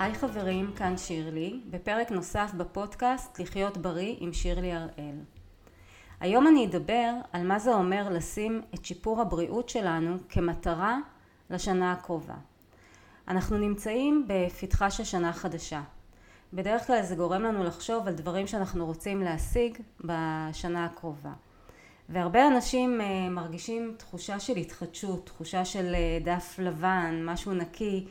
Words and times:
היי 0.00 0.14
חברים, 0.14 0.72
כאן 0.76 0.96
שירלי, 0.96 1.60
בפרק 1.70 2.10
נוסף 2.10 2.50
בפודקאסט 2.56 3.40
לחיות 3.40 3.76
בריא 3.76 4.16
עם 4.20 4.32
שירלי 4.32 4.72
הראל. 4.72 5.16
היום 6.20 6.46
אני 6.46 6.66
אדבר 6.66 7.12
על 7.32 7.46
מה 7.46 7.58
זה 7.58 7.74
אומר 7.74 8.08
לשים 8.10 8.62
את 8.74 8.84
שיפור 8.84 9.20
הבריאות 9.20 9.68
שלנו 9.68 10.16
כמטרה 10.28 10.98
לשנה 11.50 11.92
הקרובה. 11.92 12.34
אנחנו 13.28 13.58
נמצאים 13.58 14.26
בפתחה 14.28 14.90
של 14.90 15.04
שנה 15.04 15.32
חדשה. 15.32 15.82
בדרך 16.52 16.86
כלל 16.86 17.02
זה 17.02 17.14
גורם 17.14 17.42
לנו 17.42 17.64
לחשוב 17.64 18.06
על 18.08 18.14
דברים 18.14 18.46
שאנחנו 18.46 18.86
רוצים 18.86 19.22
להשיג 19.22 19.78
בשנה 20.00 20.84
הקרובה. 20.84 21.32
והרבה 22.08 22.46
אנשים 22.46 23.00
אה, 23.00 23.28
מרגישים 23.30 23.94
תחושה 23.96 24.40
של 24.40 24.56
התחדשות, 24.56 25.26
תחושה 25.26 25.64
של 25.64 25.94
אה, 25.94 26.18
דף 26.24 26.54
לבן, 26.58 27.22
משהו 27.24 27.52
נקי, 27.52 28.06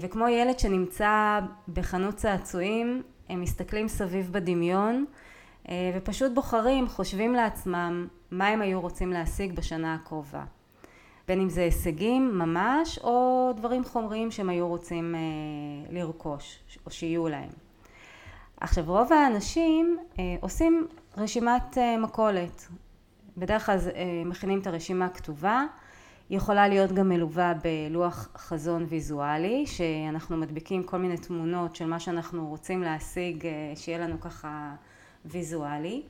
וכמו 0.00 0.28
ילד 0.28 0.58
שנמצא 0.58 1.40
בחנות 1.68 2.14
צעצועים, 2.14 3.02
הם 3.28 3.40
מסתכלים 3.40 3.88
סביב 3.88 4.32
בדמיון 4.32 5.04
ופשוט 5.94 6.32
בוחרים, 6.34 6.88
חושבים 6.88 7.34
לעצמם 7.34 8.06
מה 8.30 8.46
הם 8.46 8.62
היו 8.62 8.80
רוצים 8.80 9.12
להשיג 9.12 9.52
בשנה 9.52 9.94
הקרובה. 9.94 10.44
בין 11.28 11.40
אם 11.40 11.48
זה 11.48 11.60
הישגים 11.60 12.38
ממש 12.38 12.98
או 12.98 13.50
דברים 13.56 13.84
חומריים 13.84 14.30
שהם 14.30 14.48
היו 14.48 14.68
רוצים 14.68 15.14
לרכוש 15.90 16.58
או 16.86 16.90
שיהיו 16.90 17.28
להם. 17.28 17.50
עכשיו 18.60 18.84
רוב 18.86 19.12
האנשים 19.12 19.98
עושים 20.40 20.86
רשימת 21.16 21.78
מכולת 21.98 22.68
בדרך 23.36 23.66
כלל 23.66 23.78
אה, 23.94 24.22
מכינים 24.24 24.60
את 24.60 24.66
הרשימה 24.66 25.08
כתובה, 25.08 25.64
היא 26.28 26.38
יכולה 26.38 26.68
להיות 26.68 26.92
גם 26.92 27.08
מלווה 27.08 27.52
בלוח 27.62 28.28
חזון 28.36 28.86
ויזואלי, 28.88 29.66
שאנחנו 29.66 30.36
מדביקים 30.36 30.82
כל 30.82 30.96
מיני 30.96 31.16
תמונות 31.16 31.76
של 31.76 31.86
מה 31.86 32.00
שאנחנו 32.00 32.48
רוצים 32.48 32.82
להשיג, 32.82 33.46
אה, 33.46 33.72
שיהיה 33.76 33.98
לנו 33.98 34.20
ככה 34.20 34.74
ויזואלי. 35.24 36.02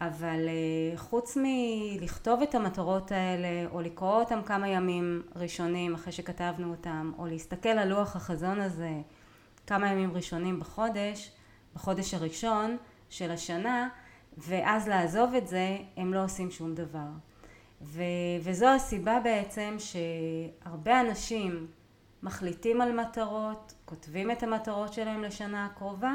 אבל 0.00 0.48
אה, 0.48 0.98
חוץ 0.98 1.38
מלכתוב 1.42 2.42
את 2.42 2.54
המטרות 2.54 3.12
האלה, 3.12 3.70
או 3.70 3.80
לקרוא 3.80 4.20
אותם 4.20 4.42
כמה 4.42 4.68
ימים 4.68 5.22
ראשונים 5.36 5.94
אחרי 5.94 6.12
שכתבנו 6.12 6.70
אותם, 6.70 7.12
או 7.18 7.26
להסתכל 7.26 7.68
על 7.68 7.88
לוח 7.88 8.16
החזון 8.16 8.60
הזה 8.60 8.90
כמה 9.66 9.90
ימים 9.92 10.12
ראשונים 10.12 10.60
בחודש, 10.60 11.32
בחודש 11.74 12.14
הראשון 12.14 12.76
של 13.10 13.30
השנה, 13.30 13.88
ואז 14.38 14.88
לעזוב 14.88 15.34
את 15.34 15.48
זה, 15.48 15.78
הם 15.96 16.14
לא 16.14 16.24
עושים 16.24 16.50
שום 16.50 16.74
דבר. 16.74 17.08
ו, 17.82 18.02
וזו 18.42 18.66
הסיבה 18.66 19.20
בעצם 19.24 19.76
שהרבה 19.78 21.00
אנשים 21.00 21.66
מחליטים 22.22 22.80
על 22.80 23.00
מטרות, 23.00 23.74
כותבים 23.84 24.30
את 24.30 24.42
המטרות 24.42 24.92
שלהם 24.92 25.22
לשנה 25.22 25.66
הקרובה 25.66 26.14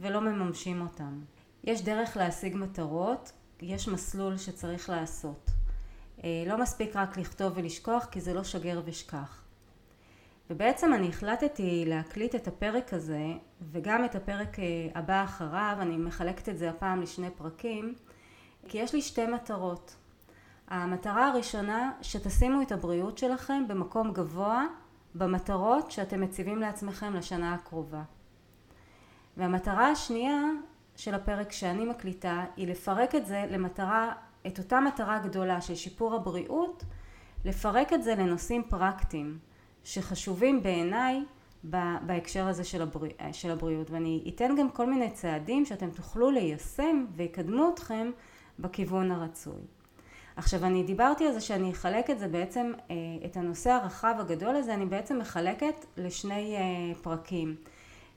ולא 0.00 0.20
מממשים 0.20 0.80
אותם. 0.80 1.20
יש 1.64 1.82
דרך 1.82 2.16
להשיג 2.16 2.56
מטרות, 2.56 3.32
יש 3.62 3.88
מסלול 3.88 4.36
שצריך 4.36 4.90
לעשות. 4.90 5.50
אה, 6.24 6.44
לא 6.46 6.58
מספיק 6.58 6.96
רק 6.96 7.18
לכתוב 7.18 7.52
ולשכוח 7.56 8.04
כי 8.04 8.20
זה 8.20 8.34
לא 8.34 8.44
שגר 8.44 8.82
ושכח. 8.84 9.42
ובעצם 10.50 10.94
אני 10.94 11.08
החלטתי 11.08 11.84
להקליט 11.86 12.34
את 12.34 12.48
הפרק 12.48 12.94
הזה 12.94 13.26
וגם 13.72 14.04
את 14.04 14.14
הפרק 14.14 14.58
אה, 14.58 14.64
הבא 14.94 15.24
אחריו, 15.24 15.76
אני 15.80 15.96
מחלקת 15.96 16.48
את 16.48 16.58
זה 16.58 16.70
הפעם 16.70 17.02
לשני 17.02 17.30
פרקים, 17.30 17.94
כי 18.68 18.78
יש 18.78 18.94
לי 18.94 19.02
שתי 19.02 19.26
מטרות. 19.26 19.96
המטרה 20.68 21.28
הראשונה, 21.28 21.92
שתשימו 22.02 22.62
את 22.62 22.72
הבריאות 22.72 23.18
שלכם 23.18 23.64
במקום 23.68 24.12
גבוה 24.12 24.66
במטרות 25.14 25.90
שאתם 25.90 26.20
מציבים 26.20 26.58
לעצמכם 26.58 27.14
לשנה 27.14 27.54
הקרובה. 27.54 28.02
והמטרה 29.36 29.88
השנייה 29.88 30.42
של 30.96 31.14
הפרק 31.14 31.52
שאני 31.52 31.84
מקליטה 31.84 32.44
היא 32.56 32.68
לפרק 32.68 33.14
את 33.14 33.26
זה 33.26 33.44
למטרה, 33.50 34.12
את 34.46 34.58
אותה 34.58 34.80
מטרה 34.80 35.18
גדולה 35.18 35.60
של 35.60 35.74
שיפור 35.74 36.14
הבריאות, 36.14 36.84
לפרק 37.44 37.92
את 37.92 38.02
זה 38.02 38.14
לנושאים 38.14 38.62
פרקטיים. 38.68 39.38
שחשובים 39.84 40.62
בעיניי 40.62 41.24
בהקשר 42.06 42.46
הזה 42.48 42.64
של, 42.64 42.82
הבריא, 42.82 43.10
של 43.32 43.50
הבריאות 43.50 43.90
ואני 43.90 44.24
אתן 44.28 44.54
גם 44.58 44.70
כל 44.70 44.90
מיני 44.90 45.10
צעדים 45.10 45.64
שאתם 45.64 45.90
תוכלו 45.90 46.30
ליישם 46.30 47.06
ויקדמו 47.16 47.70
אתכם 47.74 48.10
בכיוון 48.58 49.10
הרצוי. 49.10 49.62
עכשיו 50.36 50.64
אני 50.64 50.82
דיברתי 50.82 51.26
על 51.26 51.32
זה 51.32 51.40
שאני 51.40 51.70
אחלק 51.70 52.10
את 52.10 52.18
זה 52.18 52.28
בעצם, 52.28 52.72
אה, 52.90 52.94
את 53.24 53.36
הנושא 53.36 53.70
הרחב 53.70 54.14
הגדול 54.18 54.56
הזה, 54.56 54.74
אני 54.74 54.86
בעצם 54.86 55.18
מחלקת 55.18 55.86
לשני 55.96 56.56
אה, 56.56 56.94
פרקים. 57.02 57.56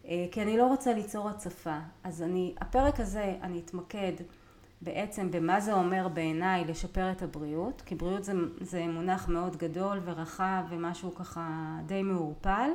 אה, 0.08 0.26
כי 0.32 0.42
אני 0.42 0.58
לא 0.58 0.68
רוצה 0.68 0.94
ליצור 0.94 1.30
הצפה. 1.30 1.78
אז 2.04 2.22
אני, 2.22 2.54
הפרק 2.62 3.00
הזה 3.00 3.36
אני 3.42 3.60
אתמקד 3.60 4.14
בעצם 4.82 5.32
במה 5.32 5.60
זה 5.60 5.74
אומר 5.74 6.08
בעיניי 6.08 6.66
לשפר 6.66 7.12
את 7.12 7.22
הבריאות, 7.22 7.82
כי 7.86 7.96
בריאות 7.96 8.24
זה, 8.24 8.34
זה 8.62 8.86
מונח 8.88 9.30
מאוד 9.30 9.58
גדול 9.58 10.00
ורחב 10.06 10.64
ומשהו 10.70 11.16
ככה 11.16 11.78
די 11.86 12.02
מעורפל. 12.04 12.70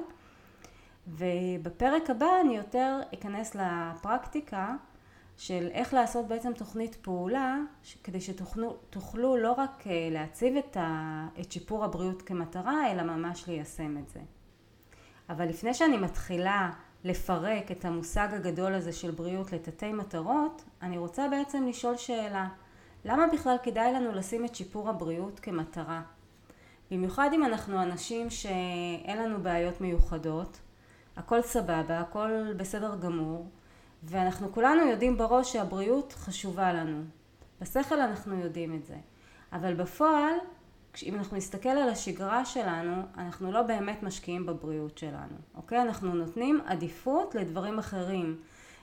ובפרק 1.09 2.11
הבא 2.11 2.27
אני 2.41 2.57
יותר 2.57 3.01
אכנס 3.15 3.55
לפרקטיקה 3.55 4.75
של 5.43 5.69
איך 5.73 5.95
לעשות 5.95 6.29
בעצם 6.29 6.53
תוכנית 6.53 6.95
פעולה 6.95 7.59
כדי 8.05 8.21
שתוכלו 8.21 9.37
לא 9.37 9.53
רק 9.53 9.85
אה, 9.87 10.09
להציב 10.11 10.57
את, 10.57 10.77
ה, 10.77 11.27
את 11.41 11.53
שיפור 11.53 11.85
הבריאות 11.85 12.23
כמטרה 12.23 12.93
אלא 12.93 13.03
ממש 13.03 13.49
ליישם 13.49 13.99
את 13.99 14.09
זה. 14.09 14.21
אבל 15.29 15.49
לפני 15.49 15.75
שאני 15.75 15.97
מתחילה 15.97 16.71
לפרק 17.05 17.71
את 17.71 17.85
המושג 17.85 18.29
הגדול 18.33 18.75
הזה 18.75 18.93
של 18.93 19.11
בריאות 19.11 19.53
לתתי 19.53 19.93
מטרות, 19.93 20.65
אני 20.83 20.99
רוצה 20.99 21.29
בעצם 21.29 21.67
לשאול 21.67 21.97
שאלה, 21.97 22.49
למה 23.05 23.27
בכלל 23.33 23.57
כדאי 23.63 23.93
לנו 23.93 24.13
לשים 24.13 24.45
את 24.45 24.55
שיפור 24.55 24.89
הבריאות 24.89 25.41
כמטרה? 25.41 26.03
במיוחד 26.91 27.31
אם 27.33 27.45
אנחנו 27.45 27.83
אנשים 27.83 28.31
שאין 28.31 29.19
לנו 29.19 29.43
בעיות 29.43 29.81
מיוחדות, 29.81 30.61
הכל 31.17 31.43
סבבה, 31.43 32.01
הכל 32.01 32.53
בסדר 32.57 32.97
גמור, 32.97 33.47
ואנחנו 34.05 34.53
כולנו 34.53 34.87
יודעים 34.87 35.19
בראש 35.19 35.53
שהבריאות 35.53 36.13
חשובה 36.13 36.73
לנו. 36.73 37.03
בשכל 37.61 38.01
אנחנו 38.01 38.39
יודעים 38.39 38.75
את 38.75 38.85
זה. 38.85 38.97
אבל 39.53 39.75
בפועל 39.75 40.35
אם 41.03 41.15
אנחנו 41.15 41.37
נסתכל 41.37 41.69
על 41.69 41.89
השגרה 41.89 42.45
שלנו, 42.45 43.03
אנחנו 43.19 43.53
לא 43.53 43.63
באמת 43.63 44.03
משקיעים 44.03 44.47
בבריאות 44.47 44.99
שלנו, 44.99 45.37
אוקיי? 45.55 45.83
אנחנו 45.83 46.15
נותנים 46.15 46.61
עדיפות 46.67 47.35
לדברים 47.35 47.79
אחרים, 47.79 48.37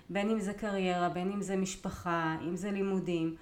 בין 0.09 0.29
אם 0.29 0.39
זה 0.39 0.53
קריירה, 0.53 1.09
בין 1.09 1.31
אם 1.31 1.41
זה 1.41 1.55
משפחה, 1.55 2.35
אם 2.47 2.55
זה 2.55 2.71
לימודים. 2.71 3.35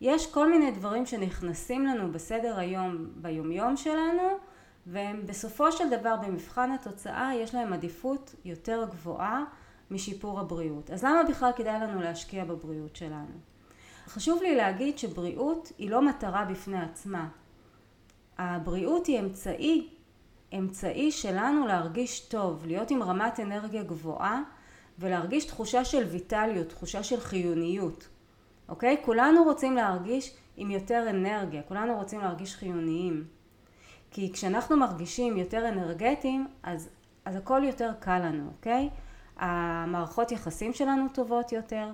יש 0.00 0.32
כל 0.32 0.50
מיני 0.50 0.70
דברים 0.70 1.06
שנכנסים 1.06 1.86
לנו 1.86 2.12
בסדר 2.12 2.58
היום, 2.58 3.06
ביומיום 3.16 3.76
שלנו, 3.76 4.22
והם 4.86 5.26
בסופו 5.26 5.72
של 5.72 5.90
דבר 5.90 6.16
במבחן 6.16 6.70
התוצאה 6.70 7.32
יש 7.34 7.54
להם 7.54 7.72
עדיפות 7.72 8.34
יותר 8.44 8.86
גבוהה 8.90 9.44
משיפור 9.90 10.40
הבריאות. 10.40 10.90
אז 10.90 11.04
למה 11.04 11.22
בכלל 11.28 11.50
כדאי 11.56 11.80
לנו 11.80 12.00
להשקיע 12.02 12.44
בבריאות 12.44 12.96
שלנו? 12.96 13.34
חשוב 14.06 14.42
לי 14.42 14.56
להגיד 14.56 14.98
שבריאות 14.98 15.72
היא 15.78 15.90
לא 15.90 16.02
מטרה 16.02 16.44
בפני 16.44 16.82
עצמה. 16.82 17.28
הבריאות 18.38 19.06
היא 19.06 19.20
אמצעי, 19.20 19.88
אמצעי 20.58 21.12
שלנו 21.12 21.66
להרגיש 21.66 22.20
טוב, 22.20 22.66
להיות 22.66 22.90
עם 22.90 23.02
רמת 23.02 23.40
אנרגיה 23.40 23.82
גבוהה 23.82 24.42
ולהרגיש 24.98 25.44
תחושה 25.44 25.84
של 25.84 26.02
ויטליות, 26.02 26.68
תחושה 26.68 27.02
של 27.02 27.20
חיוניות, 27.20 28.08
אוקיי? 28.68 28.96
כולנו 29.04 29.44
רוצים 29.44 29.76
להרגיש 29.76 30.34
עם 30.56 30.70
יותר 30.70 31.06
אנרגיה, 31.10 31.62
כולנו 31.62 31.96
רוצים 31.96 32.20
להרגיש 32.20 32.54
חיוניים. 32.54 33.24
כי 34.10 34.32
כשאנחנו 34.32 34.76
מרגישים 34.76 35.36
יותר 35.36 35.68
אנרגטיים, 35.68 36.48
אז, 36.62 36.88
אז 37.24 37.36
הכל 37.36 37.62
יותר 37.64 37.90
קל 38.00 38.18
לנו, 38.18 38.50
אוקיי? 38.56 38.88
המערכות 39.36 40.32
יחסים 40.32 40.72
שלנו 40.72 41.08
טובות 41.08 41.52
יותר, 41.52 41.88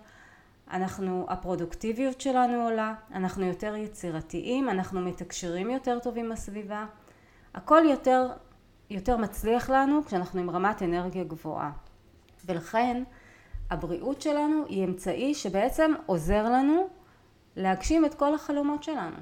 אנחנו, 0.71 1.27
הפרודוקטיביות 1.29 2.21
שלנו 2.21 2.62
עולה, 2.62 2.94
אנחנו 3.15 3.44
יותר 3.44 3.77
יצירתיים, 3.77 4.69
אנחנו 4.69 5.00
מתקשרים 5.00 5.71
יותר 5.71 5.99
טוב 5.99 6.19
עם 6.19 6.33
הסביבה, 6.33 6.87
הכל 7.55 7.83
יותר, 7.91 8.33
יותר 8.91 9.17
מצליח 9.17 9.71
לנו 9.71 10.05
כשאנחנו 10.05 10.41
עם 10.41 10.50
רמת 10.50 10.83
אנרגיה 10.83 11.25
גבוהה. 11.25 11.71
ולכן 12.47 13.03
הבריאות 13.71 14.23
שלנו 14.23 14.65
היא 14.69 14.85
אמצעי 14.85 15.35
שבעצם 15.35 15.93
עוזר 16.06 16.44
לנו 16.44 16.88
להגשים 17.56 18.05
את 18.05 18.15
כל 18.15 18.35
החלומות 18.35 18.83
שלנו, 18.83 19.17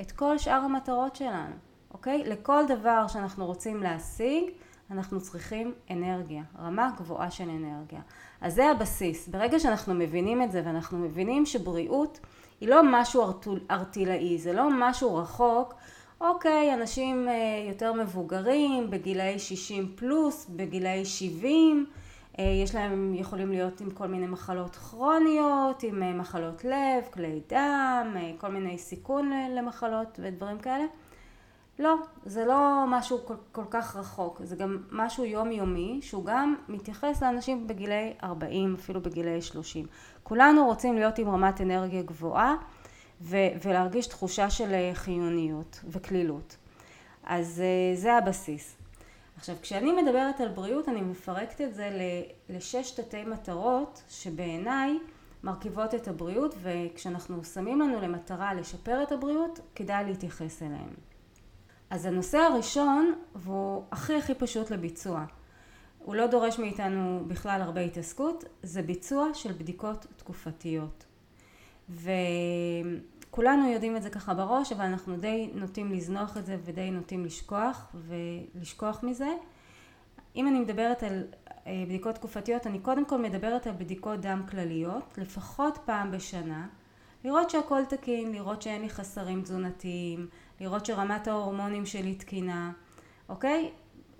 את 0.00 0.12
כל 0.12 0.38
שאר 0.38 0.60
המטרות 0.60 1.16
שלנו, 1.16 1.54
אוקיי? 1.90 2.24
לכל 2.24 2.62
דבר 2.68 3.06
שאנחנו 3.08 3.46
רוצים 3.46 3.82
להשיג 3.82 4.44
אנחנו 4.90 5.20
צריכים 5.20 5.72
אנרגיה, 5.90 6.42
רמה 6.58 6.90
גבוהה 6.96 7.30
של 7.30 7.50
אנרגיה. 7.50 8.00
אז 8.40 8.54
זה 8.54 8.70
הבסיס. 8.70 9.28
ברגע 9.28 9.58
שאנחנו 9.58 9.94
מבינים 9.94 10.42
את 10.42 10.52
זה 10.52 10.62
ואנחנו 10.64 10.98
מבינים 10.98 11.46
שבריאות 11.46 12.20
היא 12.60 12.68
לא 12.68 12.80
משהו 12.84 13.24
ארטילאי, 13.70 14.38
זה 14.38 14.52
לא 14.52 14.68
משהו 14.72 15.16
רחוק 15.16 15.74
אוקיי, 16.20 16.74
אנשים 16.74 17.28
אה, 17.28 17.34
יותר 17.68 17.92
מבוגרים, 17.92 18.90
בגילאי 18.90 19.38
60 19.38 19.92
פלוס, 19.96 20.46
בגילאי 20.50 21.04
70, 21.04 21.86
אה, 22.38 22.44
יש 22.44 22.74
להם, 22.74 23.14
יכולים 23.14 23.50
להיות 23.50 23.80
עם 23.80 23.90
כל 23.90 24.06
מיני 24.06 24.26
מחלות 24.26 24.76
כרוניות, 24.76 25.82
עם 25.82 26.02
אה, 26.02 26.12
מחלות 26.12 26.64
לב, 26.64 27.04
כלי 27.12 27.40
דם, 27.48 28.16
כל 28.38 28.48
מיני 28.48 28.78
סיכון 28.78 29.30
למחלות 29.56 30.20
ודברים 30.22 30.58
כאלה. 30.58 30.84
לא, 31.78 31.94
זה 32.24 32.44
לא 32.44 32.84
משהו 32.88 33.18
כל, 33.24 33.34
כל 33.52 33.64
כך 33.70 33.96
רחוק, 33.96 34.40
זה 34.44 34.56
גם 34.56 34.82
משהו 34.90 35.24
יומיומי 35.24 35.98
שהוא 36.02 36.24
גם 36.24 36.54
מתייחס 36.68 37.22
לאנשים 37.22 37.66
בגילאי 37.66 38.12
40, 38.22 38.74
אפילו 38.74 39.02
בגילאי 39.02 39.42
30. 39.42 39.86
כולנו 40.22 40.66
רוצים 40.66 40.94
להיות 40.94 41.18
עם 41.18 41.28
רמת 41.28 41.60
אנרגיה 41.60 42.02
גבוהה 42.02 42.54
ו, 43.20 43.36
ולהרגיש 43.62 44.06
תחושה 44.06 44.50
של 44.50 44.72
אה, 44.72 44.90
חיוניות 44.94 45.80
וכלילות. 45.88 46.56
אז 47.24 47.62
אה, 47.64 47.96
זה 47.96 48.14
הבסיס. 48.14 48.76
עכשיו, 49.36 49.56
כשאני 49.62 50.02
מדברת 50.02 50.40
על 50.40 50.48
בריאות, 50.48 50.88
אני 50.88 51.00
מפרקת 51.00 51.60
את 51.60 51.74
זה 51.74 51.90
לשש 52.48 52.90
תתי 52.90 53.24
מטרות 53.24 54.02
שבעיניי 54.08 54.98
מרכיבות 55.44 55.94
את 55.94 56.08
הבריאות, 56.08 56.54
וכשאנחנו 56.62 57.44
שמים 57.44 57.80
לנו 57.80 58.00
למטרה 58.00 58.54
לשפר 58.54 59.02
את 59.02 59.12
הבריאות, 59.12 59.60
כדאי 59.74 60.04
להתייחס 60.04 60.62
אליהם. 60.62 61.13
אז 61.90 62.06
הנושא 62.06 62.38
הראשון, 62.38 63.14
והוא 63.34 63.84
הכי 63.90 64.14
הכי 64.14 64.34
פשוט 64.34 64.70
לביצוע, 64.70 65.24
הוא 65.98 66.14
לא 66.14 66.26
דורש 66.26 66.58
מאיתנו 66.58 67.24
בכלל 67.26 67.60
הרבה 67.62 67.80
התעסקות, 67.80 68.44
זה 68.62 68.82
ביצוע 68.82 69.34
של 69.34 69.52
בדיקות 69.52 70.06
תקופתיות. 70.16 71.04
וכולנו 71.90 73.68
יודעים 73.70 73.96
את 73.96 74.02
זה 74.02 74.10
ככה 74.10 74.34
בראש, 74.34 74.72
אבל 74.72 74.84
אנחנו 74.84 75.16
די 75.16 75.50
נוטים 75.54 75.92
לזנוח 75.92 76.36
את 76.36 76.46
זה 76.46 76.56
ודי 76.64 76.90
נוטים 76.90 77.24
לשכוח 77.24 77.94
ולשכוח 77.94 79.02
מזה. 79.02 79.28
אם 80.36 80.48
אני 80.48 80.60
מדברת 80.60 81.02
על 81.02 81.24
אה, 81.66 81.84
בדיקות 81.86 82.14
תקופתיות, 82.14 82.66
אני 82.66 82.78
קודם 82.78 83.04
כל 83.04 83.18
מדברת 83.18 83.66
על 83.66 83.72
בדיקות 83.78 84.20
דם 84.20 84.42
כלליות, 84.50 85.18
לפחות 85.18 85.78
פעם 85.84 86.10
בשנה, 86.10 86.66
לראות 87.24 87.50
שהכל 87.50 87.84
תקין, 87.84 88.32
לראות 88.32 88.62
שאין 88.62 88.82
לי 88.82 88.90
חסרים 88.90 89.42
תזונתיים, 89.42 90.28
לראות 90.60 90.86
שרמת 90.86 91.28
ההורמונים 91.28 91.86
שלי 91.86 92.14
תקינה, 92.14 92.72
אוקיי? 93.28 93.70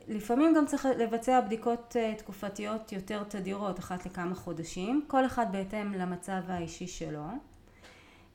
לפעמים 0.09 0.55
גם 0.55 0.67
צריך 0.67 0.87
לבצע 0.99 1.41
בדיקות 1.41 1.97
אה, 2.01 2.15
תקופתיות 2.19 2.93
יותר 2.93 3.23
תדירות, 3.23 3.79
אחת 3.79 4.07
לכמה 4.07 4.35
חודשים, 4.35 5.05
כל 5.07 5.27
אחד 5.27 5.47
בהתאם 5.53 5.93
למצב 5.93 6.41
האישי 6.49 6.87
שלו. 6.87 7.25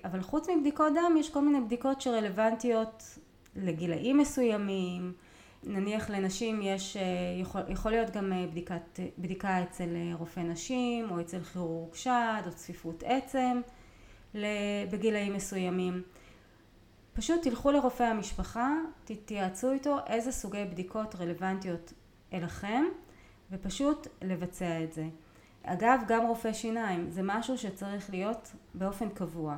אבל 0.04 0.22
חוץ 0.22 0.50
מבדיקות 0.50 0.94
דם 0.94 1.18
יש 1.20 1.30
כל 1.30 1.42
מיני 1.42 1.62
בדיקות 1.62 2.02
שרלוונטיות 2.02 3.04
לגילאים 3.56 4.18
מסוימים, 4.18 5.14
נניח 5.64 6.10
לנשים 6.10 6.62
יש, 6.62 6.98
אה, 6.98 7.02
יכול, 7.42 7.62
יכול 7.70 7.92
להיות 7.92 8.10
גם 8.10 8.34
אה, 8.34 8.48
בדיקת, 8.48 9.00
בדיקה 9.18 9.64
אצל 9.64 9.90
רופא 10.14 10.40
נשים 10.40 11.12
או 11.12 11.20
אצל 11.20 11.44
כירורג 11.44 11.94
שד 11.94 12.42
או 12.46 12.52
צפיפות 12.52 13.04
עצם 13.06 13.62
בגילאים 14.92 15.34
מסוימים. 15.34 16.02
פשוט 17.20 17.42
תלכו 17.42 17.72
לרופא 17.72 18.04
המשפחה, 18.04 18.70
תתייעצו 19.04 19.72
איתו 19.72 19.98
איזה 20.08 20.32
סוגי 20.32 20.66
בדיקות 20.66 21.16
רלוונטיות 21.16 21.94
אליכם 22.34 22.84
ופשוט 23.52 24.08
לבצע 24.22 24.84
את 24.84 24.94
זה. 24.94 25.08
אגב, 25.64 26.02
גם 26.08 26.28
רופא 26.28 26.54
שיניים, 26.54 27.12
זה 27.12 27.22
משהו 27.24 27.58
שצריך 27.58 28.10
להיות 28.10 28.52
באופן 28.74 29.10
קבוע. 29.10 29.58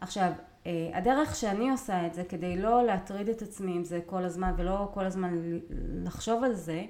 עכשיו, 0.00 0.32
אה, 0.66 0.90
הדרך 0.94 1.36
שאני 1.36 1.70
עושה 1.70 2.06
את 2.06 2.14
זה 2.14 2.24
כדי 2.24 2.56
לא 2.56 2.84
להטריד 2.84 3.28
את 3.28 3.42
עצמי 3.42 3.72
עם 3.72 3.84
זה 3.84 4.00
כל 4.06 4.24
הזמן 4.24 4.54
ולא 4.56 4.90
כל 4.94 5.04
הזמן 5.04 5.58
לחשוב 6.04 6.44
על 6.44 6.54
זה, 6.54 6.84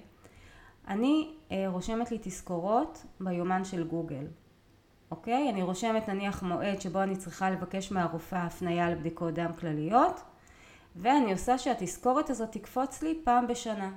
אני 0.89 1.35
אה, 1.53 1.65
רושמת 1.69 2.11
לי 2.11 2.19
תזכורות 2.23 3.05
ביומן 3.21 3.65
של 3.65 3.85
גוגל. 3.85 4.27
אוקיי? 5.11 5.51
אני 5.51 5.63
רושמת 5.63 6.09
נניח 6.09 6.43
מועד 6.43 6.81
שבו 6.81 7.03
אני 7.03 7.17
צריכה 7.17 7.51
לבקש 7.51 7.93
מהרופאה 7.93 8.43
הפנייה 8.43 8.91
לבדיקות 8.91 9.35
דם 9.35 9.53
כלליות 9.61 10.21
ואני 10.97 11.33
עושה 11.33 11.59
שהתזכורת 11.59 12.31
הזאת 12.31 12.53
תקפוץ 12.53 13.03
לי 13.03 13.21
פעם 13.25 13.47
בשנה. 13.47 13.91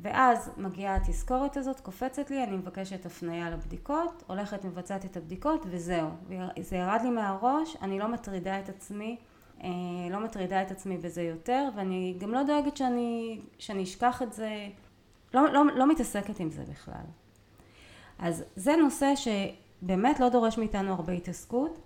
ואז 0.00 0.50
מגיעה 0.56 0.96
התזכורת 0.96 1.56
הזאת, 1.56 1.80
קופצת 1.80 2.30
לי, 2.30 2.44
אני 2.44 2.56
מבקשת 2.56 3.06
הפנייה 3.06 3.50
לבדיקות, 3.50 4.22
הולכת 4.26 4.64
מבצעת 4.64 5.04
את 5.04 5.16
הבדיקות 5.16 5.66
וזהו. 5.70 6.08
זה 6.60 6.76
ירד 6.76 7.00
לי 7.02 7.10
מהראש, 7.10 7.76
אני 7.82 7.98
לא 7.98 8.08
מטרידה 8.08 8.60
את 8.60 8.68
עצמי, 8.68 9.16
אה, 9.62 9.68
לא 10.10 10.20
מטרידה 10.20 10.62
את 10.62 10.70
עצמי 10.70 10.96
בזה 10.96 11.22
יותר, 11.22 11.68
ואני 11.76 12.14
גם 12.18 12.32
לא 12.32 12.42
דואגת 12.42 12.76
שאני, 12.76 13.40
שאני 13.58 13.82
אשכח 13.82 14.22
את 14.22 14.32
זה, 14.32 14.68
לא, 15.34 15.52
לא, 15.52 15.64
לא 15.74 15.90
מתעסקת 15.90 16.40
עם 16.40 16.50
זה 16.50 16.62
בכלל. 16.70 17.04
אז 18.18 18.44
זה 18.56 18.76
נושא 18.76 19.12
ש... 19.16 19.28
באמת 19.86 20.20
לא 20.20 20.28
דורש 20.28 20.58
מאיתנו 20.58 20.92
הרבה 20.92 21.12
התעסקות, 21.12 21.78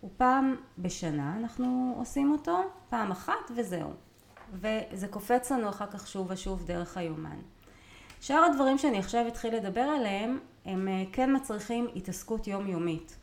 הוא 0.00 0.10
פעם 0.16 0.56
בשנה 0.78 1.36
אנחנו 1.36 1.94
עושים 1.98 2.32
אותו, 2.32 2.58
פעם 2.88 3.10
אחת 3.10 3.50
וזהו. 3.56 3.90
וזה 4.52 5.08
קופץ 5.08 5.52
לנו 5.52 5.68
אחר 5.68 5.86
כך 5.86 6.08
שוב 6.08 6.26
ושוב 6.30 6.64
דרך 6.64 6.96
היומן. 6.96 7.38
שאר 8.20 8.44
הדברים 8.44 8.78
שאני 8.78 8.98
עכשיו 8.98 9.28
אתחיל 9.28 9.56
לדבר 9.56 9.80
עליהם, 9.80 10.38
הם 10.64 10.88
אה, 10.88 11.02
כן 11.12 11.36
מצריכים 11.36 11.88
התעסקות 11.96 12.46
יומיומית. 12.46 13.16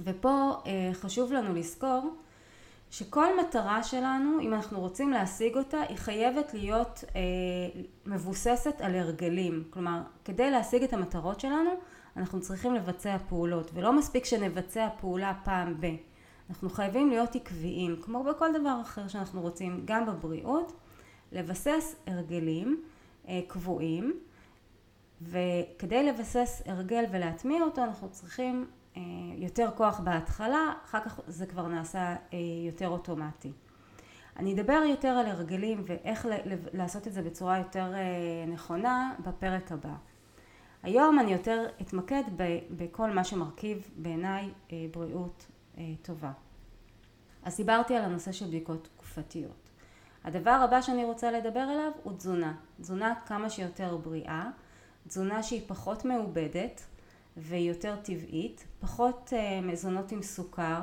ופה 0.00 0.52
אה, 0.66 0.90
חשוב 0.92 1.32
לנו 1.32 1.54
לזכור 1.54 2.14
שכל 2.90 3.40
מטרה 3.40 3.82
שלנו, 3.82 4.40
אם 4.40 4.54
אנחנו 4.54 4.80
רוצים 4.80 5.10
להשיג 5.10 5.56
אותה, 5.56 5.80
היא 5.80 5.96
חייבת 5.96 6.54
להיות 6.54 7.04
אה, 7.16 7.20
מבוססת 8.06 8.80
על 8.80 8.94
הרגלים. 8.94 9.64
כלומר, 9.70 10.00
כדי 10.24 10.50
להשיג 10.50 10.82
את 10.82 10.92
המטרות 10.92 11.40
שלנו, 11.40 11.70
אנחנו 12.16 12.40
צריכים 12.40 12.74
לבצע 12.74 13.16
פעולות, 13.28 13.70
ולא 13.74 13.92
מספיק 13.92 14.24
שנבצע 14.24 14.88
פעולה 15.00 15.32
פעם 15.44 15.80
ב. 15.80 15.86
אנחנו 16.50 16.70
חייבים 16.70 17.08
להיות 17.08 17.34
עקביים, 17.34 17.96
כמו 18.02 18.24
בכל 18.24 18.48
דבר 18.60 18.78
אחר 18.82 19.08
שאנחנו 19.08 19.40
רוצים, 19.40 19.82
גם 19.84 20.06
בבריאות, 20.06 20.72
לבסס 21.32 21.96
הרגלים 22.06 22.82
אה, 23.28 23.40
קבועים, 23.48 24.20
וכדי 25.22 26.02
לבסס 26.02 26.62
הרגל 26.66 27.04
ולהטמיע 27.10 27.62
אותו 27.62 27.84
אנחנו 27.84 28.10
צריכים 28.10 28.66
אה, 28.96 29.02
יותר 29.36 29.70
כוח 29.76 30.00
בהתחלה, 30.00 30.72
אחר 30.84 31.00
כך 31.04 31.20
זה 31.26 31.46
כבר 31.46 31.68
נעשה 31.68 32.16
אה, 32.32 32.38
יותר 32.66 32.88
אוטומטי. 32.88 33.52
אני 34.36 34.54
אדבר 34.54 34.82
יותר 34.90 35.08
על 35.08 35.26
הרגלים 35.26 35.82
ואיך 35.84 36.26
לעשות 36.72 37.06
את 37.06 37.12
זה 37.12 37.22
בצורה 37.22 37.58
יותר 37.58 37.92
נכונה 38.48 39.14
בפרק 39.24 39.72
הבא. 39.72 39.94
היום 40.86 41.18
אני 41.18 41.32
יותר 41.32 41.66
אתמקד 41.80 42.22
בכל 42.70 43.10
מה 43.10 43.24
שמרכיב 43.24 43.90
בעיניי 43.96 44.50
אה, 44.72 44.86
בריאות 44.92 45.46
אה, 45.78 45.82
טובה. 46.02 46.32
אז 47.42 47.56
דיברתי 47.56 47.96
על 47.96 48.04
הנושא 48.04 48.32
של 48.32 48.46
בדיקות 48.46 48.88
תקופתיות. 48.94 49.70
הדבר 50.24 50.50
הבא 50.50 50.82
שאני 50.82 51.04
רוצה 51.04 51.30
לדבר 51.30 51.60
עליו 51.60 51.90
הוא 52.02 52.12
תזונה. 52.16 52.54
תזונה 52.80 53.14
כמה 53.26 53.50
שיותר 53.50 53.96
בריאה, 53.96 54.50
תזונה 55.08 55.42
שהיא 55.42 55.62
פחות 55.66 56.04
מעובדת 56.04 56.82
והיא 57.36 57.68
יותר 57.68 57.96
טבעית, 58.02 58.64
פחות 58.80 59.32
אה, 59.36 59.60
מזונות 59.60 60.12
עם 60.12 60.22
סוכר, 60.22 60.82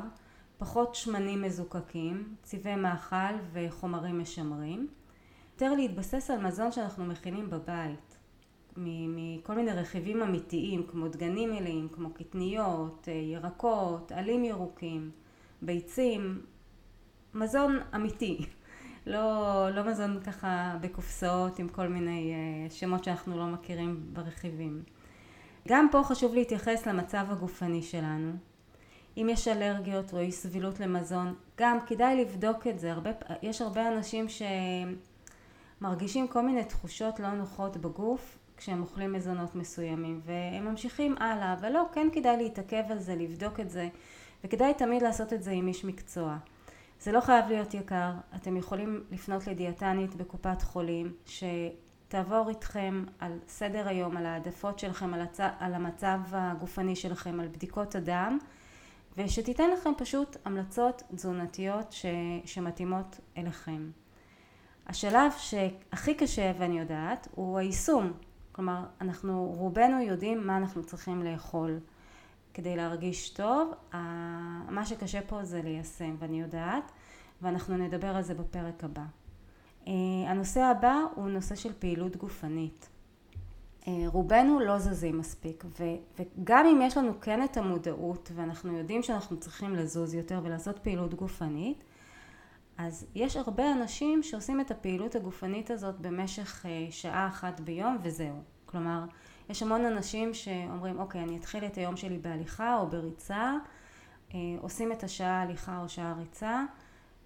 פחות 0.58 0.96
שמנים 0.96 1.42
מזוקקים, 1.42 2.36
צבעי 2.44 2.76
מאכל 2.76 3.34
וחומרים 3.54 4.20
משמרים, 4.20 4.88
יותר 5.54 5.74
להתבסס 5.74 6.32
על 6.32 6.46
מזון 6.48 6.72
שאנחנו 6.72 7.06
מכינים 7.06 7.50
בבית. 7.50 8.13
מכל 8.78 9.56
מיני 9.56 9.72
רכיבים 9.72 10.22
אמיתיים 10.22 10.84
כמו 10.88 11.08
דגנים 11.08 11.52
מלאים, 11.52 11.90
כמו 11.90 12.10
קטניות, 12.14 13.08
אה, 13.08 13.14
ירקות, 13.14 14.12
עלים 14.12 14.44
ירוקים, 14.44 15.12
ביצים, 15.62 16.42
מזון 17.34 17.80
אמיתי, 17.96 18.46
לא, 19.08 19.68
לא 19.70 19.84
מזון 19.84 20.20
ככה 20.26 20.78
בקופסאות 20.82 21.60
עם 21.60 21.70
כל 21.70 21.88
מיני 21.88 22.34
אה, 22.34 22.70
שמות 22.70 23.04
שאנחנו 23.04 23.38
לא 23.38 23.48
מכירים 23.48 24.04
ברכיבים. 24.14 24.84
גם 25.68 25.88
פה 25.92 26.04
חשוב 26.04 26.34
להתייחס 26.34 26.88
למצב 26.88 27.26
הגופני 27.30 27.82
שלנו. 27.82 28.32
אם 29.18 29.28
יש 29.32 29.48
אלרגיות 29.48 30.14
או 30.14 30.20
אי 30.20 30.32
סבילות 30.32 30.80
למזון, 30.80 31.34
גם 31.58 31.78
כדאי 31.88 32.22
לבדוק 32.22 32.68
את 32.68 32.80
זה. 32.80 32.92
הרבה, 32.92 33.12
יש 33.42 33.62
הרבה 33.62 33.88
אנשים 33.88 34.26
שמרגישים 35.80 36.28
כל 36.28 36.42
מיני 36.42 36.64
תחושות 36.64 37.20
לא 37.20 37.32
נוחות 37.32 37.78
בגוף 37.78 38.38
כשהם 38.64 38.82
אוכלים 38.82 39.14
מזונות 39.14 39.56
מסוימים 39.56 40.22
והם 40.26 40.66
ממשיכים 40.66 41.16
הלאה 41.18 41.56
ולא 41.62 41.84
כן 41.94 42.08
כדאי 42.14 42.38
להתעכב 42.38 42.84
על 42.90 43.00
זה 43.00 43.16
לבדוק 43.16 43.60
את 43.60 43.70
זה 43.70 43.90
וכדאי 44.44 44.74
תמיד 44.74 45.02
לעשות 45.02 45.34
את 45.34 45.44
זה 45.44 45.52
עם 45.52 45.68
איש 45.68 45.86
מקצוע 45.86 46.38
זה 47.00 47.12
לא 47.12 47.22
חייב 47.22 47.48
להיות 47.48 47.74
יקר 47.74 48.12
אתם 48.36 48.58
יכולים 48.58 49.04
לפנות 49.12 49.48
לדיאטנית 49.48 50.16
בקופת 50.16 50.62
חולים 50.62 51.14
שתעבור 51.26 52.50
איתכם 52.50 53.04
על 53.20 53.40
סדר 53.48 53.88
היום 53.88 54.18
על 54.18 54.26
העדפות 54.26 54.80
שלכם 54.80 55.14
על, 55.14 55.22
הצ... 55.22 55.40
על 55.60 55.74
המצב 55.74 56.20
הגופני 56.32 56.96
שלכם 56.96 57.40
על 57.40 57.48
בדיקות 57.48 57.96
הדם 57.96 58.38
ושתיתן 59.18 59.70
לכם 59.70 59.92
פשוט 59.98 60.38
המלצות 60.46 61.04
תזונתיות 61.16 61.92
ש, 61.92 62.06
שמתאימות 62.46 63.20
אליכם. 63.38 63.92
השלב 64.88 65.32
שהכי 65.38 66.14
קשה 66.14 66.52
ואני 66.58 66.80
יודעת 66.80 67.28
הוא 67.36 67.58
היישום, 67.58 68.14
כלומר 68.54 68.86
אנחנו 69.02 69.54
רובנו 69.58 70.02
יודעים 70.02 70.48
מה 70.48 70.58
אנחנו 70.58 70.84
צריכים 70.84 71.24
לאכול 71.24 71.80
כדי 72.54 72.76
להרגיש 72.76 73.30
טוב, 73.30 73.74
מה 74.70 74.86
שקשה 74.86 75.22
פה 75.22 75.44
זה 75.44 75.62
ליישם 75.62 76.16
ואני 76.20 76.42
יודעת 76.42 76.92
ואנחנו 77.42 77.78
נדבר 77.78 78.08
על 78.08 78.22
זה 78.24 78.34
בפרק 78.34 78.84
הבא. 78.84 79.06
אה, 79.88 79.94
הנושא 80.28 80.62
הבא 80.62 80.96
הוא 81.16 81.30
נושא 81.30 81.56
של 81.56 81.74
פעילות 81.80 82.16
גופנית. 82.16 82.90
אה, 83.88 83.94
רובנו 84.08 84.60
לא 84.60 84.80
זזים 84.80 85.18
מספיק 85.18 85.64
ו, 85.80 85.84
וגם 86.20 86.66
אם 86.66 86.82
יש 86.82 86.98
לנו 86.98 87.14
כן 87.22 87.44
את 87.44 87.58
המודעות 87.58 88.32
ואנחנו 88.36 88.78
יודעים 88.78 89.04
שאנחנו 89.04 89.40
צריכים 89.40 89.76
לזוז 89.76 90.14
יותר 90.14 90.40
ולעשות 90.44 90.80
פעילות 90.80 91.14
גופנית 91.14 91.84
אז 92.78 93.06
יש 93.16 93.38
הרבה 93.38 93.72
אנשים 93.72 94.24
שעושים 94.24 94.62
את 94.62 94.72
הפעילות 94.72 95.16
הגופנית 95.16 95.72
הזאת 95.72 96.00
במשך 96.00 96.66
אה, 96.66 96.88
שעה 96.92 97.28
אחת 97.28 97.60
ביום 97.60 97.98
וזהו. 98.04 98.42
כלומר, 98.66 99.04
יש 99.50 99.64
המון 99.64 99.86
אנשים 99.86 100.34
שאומרים, 100.34 101.00
אוקיי, 101.00 101.24
אני 101.24 101.38
אתחיל 101.38 101.66
את 101.66 101.78
היום 101.78 101.98
שלי 101.98 102.18
בהליכה 102.18 102.78
או 102.78 102.88
בריצה, 102.88 103.54
אה, 104.34 104.40
עושים 104.62 104.92
את 104.92 105.04
השעה 105.04 105.42
הליכה 105.42 105.80
או 105.82 105.90
שעה 105.90 106.14
ריצה, 106.18 106.64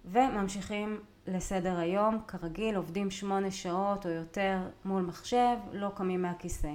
וממשיכים 0.04 1.00
לסדר 1.26 1.78
היום, 1.78 2.18
כרגיל, 2.26 2.76
עובדים 2.76 3.10
שמונה 3.10 3.50
שעות 3.50 4.06
או 4.06 4.10
יותר 4.10 4.58
מול 4.84 5.02
מחשב, 5.02 5.56
לא 5.72 5.88
קמים 5.94 6.22
מהכיסא. 6.22 6.72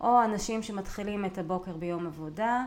או 0.00 0.24
אנשים 0.24 0.62
שמתחילים 0.62 1.24
את 1.24 1.38
הבוקר 1.38 1.76
ביום 1.76 2.06
עבודה, 2.06 2.64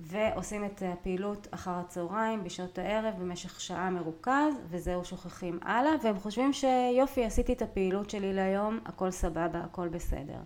ועושים 0.00 0.64
את 0.64 0.82
הפעילות 0.86 1.48
אחר 1.50 1.70
הצהריים 1.70 2.44
בשעות 2.44 2.78
הערב 2.78 3.14
במשך 3.18 3.60
שעה 3.60 3.90
מרוכז 3.90 4.54
וזהו 4.70 5.04
שוכחים 5.04 5.58
הלאה 5.62 5.92
והם 6.02 6.18
חושבים 6.18 6.52
שיופי 6.52 7.24
עשיתי 7.24 7.52
את 7.52 7.62
הפעילות 7.62 8.10
שלי 8.10 8.32
להיום 8.32 8.78
הכל 8.86 9.10
סבבה 9.10 9.60
הכל 9.64 9.88
בסדר. 9.88 10.38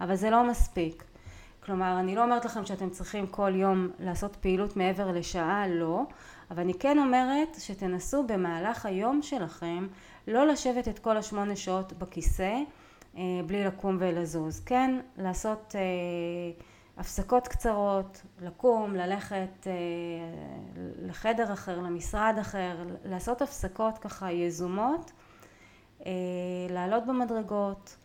אבל 0.00 0.14
זה 0.14 0.30
לא 0.30 0.44
מספיק. 0.50 1.04
כלומר 1.64 2.00
אני 2.00 2.14
לא 2.14 2.24
אומרת 2.24 2.44
לכם 2.44 2.64
שאתם 2.64 2.90
צריכים 2.90 3.26
כל 3.26 3.52
יום 3.54 3.88
לעשות 3.98 4.36
פעילות 4.36 4.76
מעבר 4.76 5.12
לשעה 5.12 5.68
לא. 5.68 6.02
אבל 6.50 6.62
אני 6.62 6.74
כן 6.74 6.98
אומרת 6.98 7.56
שתנסו 7.58 8.26
במהלך 8.26 8.86
היום 8.86 9.22
שלכם 9.22 9.86
לא 10.28 10.46
לשבת 10.46 10.88
את 10.88 10.98
כל 10.98 11.16
השמונה 11.16 11.56
שעות 11.56 11.92
בכיסא 11.92 12.56
אה, 13.16 13.22
בלי 13.46 13.64
לקום 13.64 13.96
ולזוז. 14.00 14.60
כן 14.60 15.00
לעשות 15.16 15.74
אה, 15.78 16.64
הפסקות 16.96 17.48
קצרות, 17.48 18.22
לקום, 18.40 18.94
ללכת 18.94 19.66
אה, 19.66 19.72
לחדר 20.98 21.52
אחר, 21.52 21.80
למשרד 21.80 22.34
אחר, 22.40 22.76
לעשות 23.04 23.42
הפסקות 23.42 23.98
ככה 23.98 24.32
יזומות, 24.32 25.12
אה, 26.06 26.12
לעלות 26.70 27.06
במדרגות, 27.06 27.96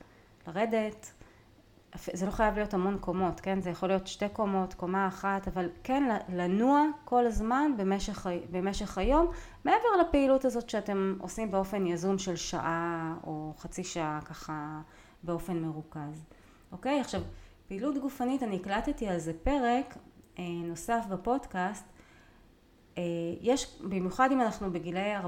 לרדת, 0.47 1.11
זה 2.13 2.25
לא 2.25 2.31
חייב 2.31 2.55
להיות 2.55 2.73
המון 2.73 2.97
קומות, 2.99 3.39
כן? 3.39 3.61
זה 3.61 3.69
יכול 3.69 3.89
להיות 3.89 4.07
שתי 4.07 4.29
קומות, 4.29 4.73
קומה 4.73 5.07
אחת, 5.07 5.47
אבל 5.47 5.69
כן 5.83 6.03
לנוע 6.29 6.83
כל 7.05 7.25
הזמן 7.25 7.71
במשך, 7.77 8.27
במשך 8.51 8.97
היום, 8.97 9.27
מעבר 9.65 9.97
לפעילות 10.01 10.45
הזאת 10.45 10.69
שאתם 10.69 11.15
עושים 11.19 11.51
באופן 11.51 11.87
יזום 11.87 12.17
של 12.17 12.35
שעה 12.35 13.15
או 13.23 13.53
חצי 13.57 13.83
שעה 13.83 14.19
ככה 14.25 14.81
באופן 15.23 15.57
מרוכז. 15.57 16.25
אוקיי? 16.71 16.99
עכשיו 16.99 17.21
פעילות 17.67 17.97
גופנית, 17.97 18.43
אני 18.43 18.55
הקלטתי 18.55 19.07
על 19.07 19.19
זה 19.19 19.33
פרק 19.43 19.97
אה, 20.39 20.43
נוסף 20.63 21.03
בפודקאסט. 21.09 21.85
אה, 22.97 23.03
יש, 23.41 23.81
במיוחד 23.83 24.29
אם 24.31 24.41
אנחנו 24.41 24.71
בגילאי 24.71 25.17
40-50 25.17 25.21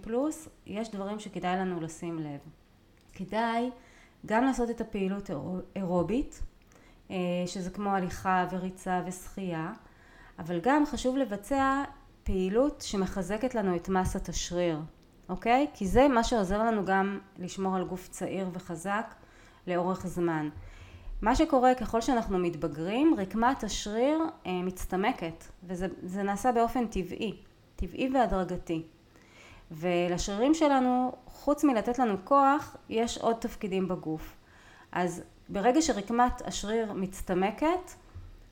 פלוס, 0.00 0.48
יש 0.66 0.90
דברים 0.90 1.20
שכדאי 1.20 1.56
לנו 1.56 1.80
לשים 1.80 2.18
לב. 2.18 2.40
כדאי 3.12 3.70
גם 4.26 4.44
לעשות 4.44 4.70
את 4.70 4.80
הפעילות 4.80 5.30
אירובית, 5.76 6.42
אה, 7.10 7.16
שזה 7.46 7.70
כמו 7.70 7.90
הליכה 7.90 8.46
וריצה 8.50 9.02
ושחייה, 9.06 9.72
אבל 10.38 10.60
גם 10.60 10.86
חשוב 10.86 11.16
לבצע 11.16 11.84
פעילות 12.22 12.80
שמחזקת 12.80 13.54
לנו 13.54 13.76
את 13.76 13.88
מסת 13.88 14.28
השריר, 14.28 14.80
אוקיי? 15.28 15.66
כי 15.74 15.86
זה 15.86 16.08
מה 16.08 16.24
שעוזר 16.24 16.58
לנו 16.58 16.84
גם 16.84 17.18
לשמור 17.38 17.76
על 17.76 17.84
גוף 17.84 18.08
צעיר 18.08 18.48
וחזק 18.52 19.14
לאורך 19.66 20.06
זמן. 20.06 20.48
מה 21.22 21.36
שקורה 21.36 21.74
ככל 21.74 22.00
שאנחנו 22.00 22.38
מתבגרים, 22.38 23.14
רקמת 23.18 23.64
השריר 23.64 24.18
אה, 24.46 24.62
מצטמקת, 24.62 25.44
וזה 25.62 26.22
נעשה 26.22 26.52
באופן 26.52 26.86
טבעי, 26.86 27.36
טבעי 27.76 28.10
והדרגתי. 28.14 28.82
ולשרירים 29.70 30.54
שלנו, 30.54 31.12
חוץ 31.26 31.64
מלתת 31.64 31.98
לנו 31.98 32.14
כוח, 32.24 32.76
יש 32.88 33.18
עוד 33.18 33.36
תפקידים 33.36 33.88
בגוף. 33.88 34.36
אז 34.92 35.22
ברגע 35.48 35.82
שרקמת 35.82 36.42
השריר 36.46 36.92
מצטמקת, 36.92 37.90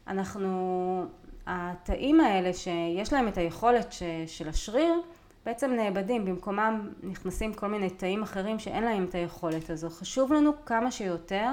אנחנו, 0.07 1.05
התאים 1.47 2.21
האלה 2.21 2.53
שיש 2.53 3.13
להם 3.13 3.29
את 3.29 3.39
היכולת 3.39 3.93
ש, 3.93 4.03
של 4.27 4.49
השריר, 4.49 5.01
בעצם 5.47 5.71
נאבדים, 5.71 6.25
במקומם 6.25 6.89
נכנסים 7.03 7.55
כל 7.55 7.67
מיני 7.67 7.91
תאים 7.91 8.23
אחרים 8.23 8.59
שאין 8.59 8.85
להם 8.85 9.05
את 9.05 9.15
היכולת 9.15 9.71
הזו. 9.71 9.91
חשוב 9.91 10.33
לנו 10.33 10.53
כמה 10.67 10.91
שיותר 10.91 11.51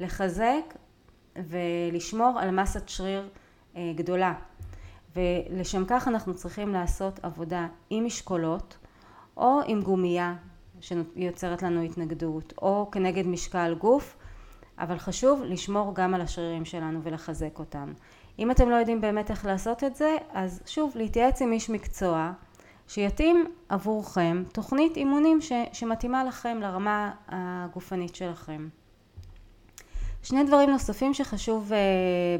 לחזק 0.00 0.74
ולשמור 1.36 2.38
על 2.38 2.50
מסת 2.50 2.88
שריר 2.88 3.28
אה, 3.76 3.92
גדולה. 3.96 4.34
ולשם 5.16 5.84
כך 5.88 6.08
אנחנו 6.08 6.34
צריכים 6.34 6.72
לעשות 6.72 7.20
עבודה 7.22 7.66
עם 7.90 8.04
משקולות 8.04 8.76
או 9.36 9.60
עם 9.66 9.82
גומייה 9.82 10.34
שיוצרת 10.80 11.62
לנו 11.62 11.82
התנגדות 11.82 12.54
או 12.62 12.88
כנגד 12.92 13.26
משקל 13.26 13.74
גוף 13.78 14.16
אבל 14.78 14.98
חשוב 14.98 15.42
לשמור 15.44 15.94
גם 15.94 16.14
על 16.14 16.20
השרירים 16.20 16.64
שלנו 16.64 17.00
ולחזק 17.02 17.58
אותם. 17.58 17.92
אם 18.38 18.50
אתם 18.50 18.70
לא 18.70 18.74
יודעים 18.74 19.00
באמת 19.00 19.30
איך 19.30 19.46
לעשות 19.46 19.84
את 19.84 19.96
זה 19.96 20.16
אז 20.32 20.62
שוב 20.66 20.92
להתייעץ 20.96 21.42
עם 21.42 21.52
איש 21.52 21.70
מקצוע 21.70 22.32
שיתאים 22.88 23.46
עבורכם 23.68 24.44
תוכנית 24.52 24.96
אימונים 24.96 25.40
ש, 25.40 25.52
שמתאימה 25.72 26.24
לכם 26.24 26.58
לרמה 26.60 27.12
הגופנית 27.28 28.14
שלכם. 28.14 28.68
שני 30.26 30.44
דברים 30.44 30.70
נוספים 30.70 31.14
שחשוב 31.14 31.72
uh, 31.72 31.74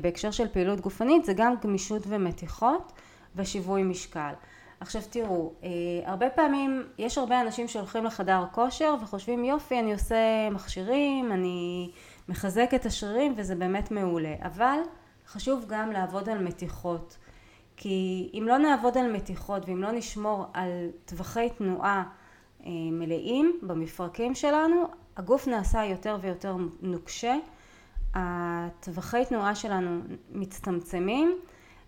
בהקשר 0.02 0.30
של 0.30 0.48
פעילות 0.48 0.80
גופנית 0.80 1.24
זה 1.24 1.32
גם 1.32 1.54
גמישות 1.64 2.02
ומתיחות 2.06 2.92
ושיווי 3.36 3.82
משקל. 3.82 4.32
עכשיו 4.80 5.02
תראו, 5.10 5.52
uh, 5.60 5.64
הרבה 6.04 6.30
פעמים 6.30 6.82
יש 6.98 7.18
הרבה 7.18 7.40
אנשים 7.40 7.68
שהולכים 7.68 8.04
לחדר 8.04 8.44
כושר 8.52 8.94
וחושבים 9.02 9.44
יופי 9.44 9.78
אני 9.78 9.92
עושה 9.92 10.50
מכשירים, 10.50 11.32
אני 11.32 11.90
מחזק 12.28 12.70
את 12.74 12.86
השרירים 12.86 13.34
וזה 13.36 13.54
באמת 13.54 13.90
מעולה, 13.90 14.34
אבל 14.42 14.78
חשוב 15.26 15.64
גם 15.68 15.92
לעבוד 15.92 16.28
על 16.28 16.38
מתיחות 16.38 17.16
כי 17.76 18.30
אם 18.34 18.44
לא 18.48 18.58
נעבוד 18.58 18.98
על 18.98 19.12
מתיחות 19.12 19.68
ואם 19.68 19.82
לא 19.82 19.92
נשמור 19.92 20.46
על 20.54 20.70
טווחי 21.04 21.48
תנועה 21.58 22.04
uh, 22.60 22.64
מלאים 22.92 23.58
במפרקים 23.62 24.34
שלנו, 24.34 24.84
הגוף 25.16 25.48
נעשה 25.48 25.84
יותר 25.84 26.16
ויותר 26.20 26.56
נוקשה 26.82 27.36
הטווחי 28.16 29.24
תנועה 29.28 29.54
שלנו 29.54 30.00
מצטמצמים 30.32 31.38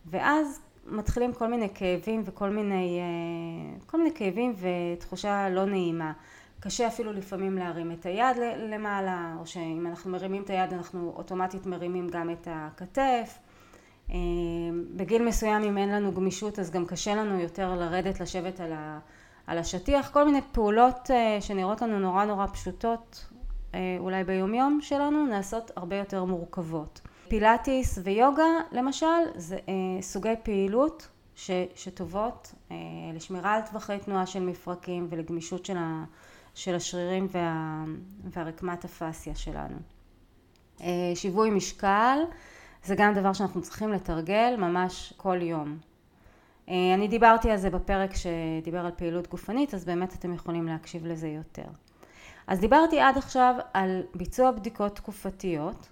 ואז 0.06 0.60
מתחילים 0.86 1.32
כל 1.32 1.46
מיני 1.46 1.68
כאבים 1.74 2.22
וכל 2.24 2.50
מיני, 2.50 2.98
אה, 3.00 3.86
כל 3.86 3.98
מיני 3.98 4.14
כאבים 4.14 4.54
ותחושה 4.58 5.48
לא 5.48 5.64
נעימה. 5.64 6.12
קשה 6.60 6.86
אפילו 6.86 7.12
לפעמים 7.12 7.58
להרים 7.58 7.92
את 7.92 8.06
היד 8.06 8.36
למעלה, 8.56 9.36
או 9.40 9.46
שאם 9.46 9.86
אנחנו 9.86 10.10
מרימים 10.10 10.42
את 10.42 10.50
היד 10.50 10.72
אנחנו 10.72 11.12
אוטומטית 11.16 11.66
מרימים 11.66 12.08
גם 12.08 12.30
את 12.30 12.48
הכתף. 12.50 13.38
אה, 14.10 14.16
בגיל 14.96 15.24
מסוים 15.24 15.62
אם 15.62 15.78
אין 15.78 15.88
לנו 15.88 16.12
גמישות 16.12 16.58
אז 16.58 16.70
גם 16.70 16.86
קשה 16.86 17.14
לנו 17.14 17.40
יותר 17.40 17.74
לרדת 17.74 18.20
לשבת 18.20 18.60
על 19.46 19.58
השטיח, 19.58 20.10
כל 20.10 20.24
מיני 20.24 20.40
פעולות 20.52 21.10
אה, 21.10 21.40
שנראות 21.40 21.82
לנו 21.82 21.98
נורא 21.98 22.24
נורא 22.24 22.46
פשוטות 22.46 23.26
אולי 23.98 24.24
ביומיום 24.24 24.78
שלנו 24.82 25.26
נעשות 25.26 25.70
הרבה 25.76 25.96
יותר 25.96 26.24
מורכבות. 26.24 27.00
פילאטיס 27.28 27.98
ויוגה 28.04 28.42
למשל 28.72 29.06
זה 29.34 29.58
אה, 29.68 30.02
סוגי 30.02 30.34
פעילות 30.42 31.08
ש, 31.34 31.50
שטובות 31.74 32.54
אה, 32.70 32.76
לשמירה 33.14 33.54
על 33.54 33.62
טווחי 33.62 33.98
תנועה 34.04 34.26
של 34.26 34.40
מפרקים 34.40 35.06
ולגמישות 35.10 35.64
של, 35.64 35.76
ה, 35.76 36.04
של 36.54 36.74
השרירים 36.74 37.26
וה, 37.30 37.84
והרקמת 38.24 38.84
הפסיה 38.84 39.34
שלנו. 39.34 39.76
שיווי 41.14 41.50
משקל 41.50 42.18
זה 42.84 42.94
גם 42.94 43.14
דבר 43.14 43.32
שאנחנו 43.32 43.62
צריכים 43.62 43.92
לתרגל 43.92 44.54
ממש 44.58 45.12
כל 45.16 45.42
יום. 45.42 45.78
אני 46.68 47.08
דיברתי 47.08 47.50
על 47.50 47.56
זה 47.56 47.70
בפרק 47.70 48.10
שדיבר 48.14 48.78
על 48.78 48.92
פעילות 48.96 49.28
גופנית 49.28 49.74
אז 49.74 49.84
באמת 49.84 50.14
אתם 50.14 50.34
יכולים 50.34 50.66
להקשיב 50.66 51.06
לזה 51.06 51.28
יותר. 51.28 51.68
אז 52.48 52.60
דיברתי 52.60 53.00
עד 53.00 53.18
עכשיו 53.18 53.54
על 53.72 54.02
ביצוע 54.14 54.50
בדיקות 54.50 54.96
תקופתיות, 54.96 55.88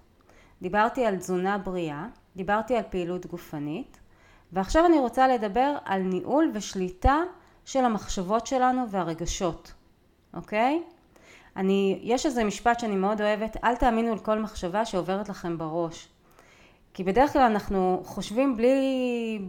דיברתי 0.61 1.05
על 1.05 1.15
תזונה 1.17 1.57
בריאה, 1.57 2.05
דיברתי 2.35 2.75
על 2.75 2.83
פעילות 2.89 3.25
גופנית, 3.25 3.99
ועכשיו 4.53 4.85
אני 4.85 4.99
רוצה 4.99 5.27
לדבר 5.27 5.77
על 5.85 6.01
ניהול 6.01 6.51
ושליטה 6.53 7.17
של 7.65 7.85
המחשבות 7.85 8.47
שלנו 8.47 8.89
והרגשות, 8.89 9.73
אוקיי? 10.33 10.83
אני, 11.55 11.99
יש 12.03 12.25
איזה 12.25 12.43
משפט 12.43 12.79
שאני 12.79 12.95
מאוד 12.95 13.21
אוהבת, 13.21 13.57
אל 13.63 13.75
תאמינו 13.75 14.15
לכל 14.15 14.39
מחשבה 14.39 14.85
שעוברת 14.85 15.29
לכם 15.29 15.57
בראש. 15.57 16.07
כי 16.93 17.03
בדרך 17.03 17.33
כלל 17.33 17.41
אנחנו 17.41 18.01
חושבים 18.05 18.57
בלי, 18.57 19.39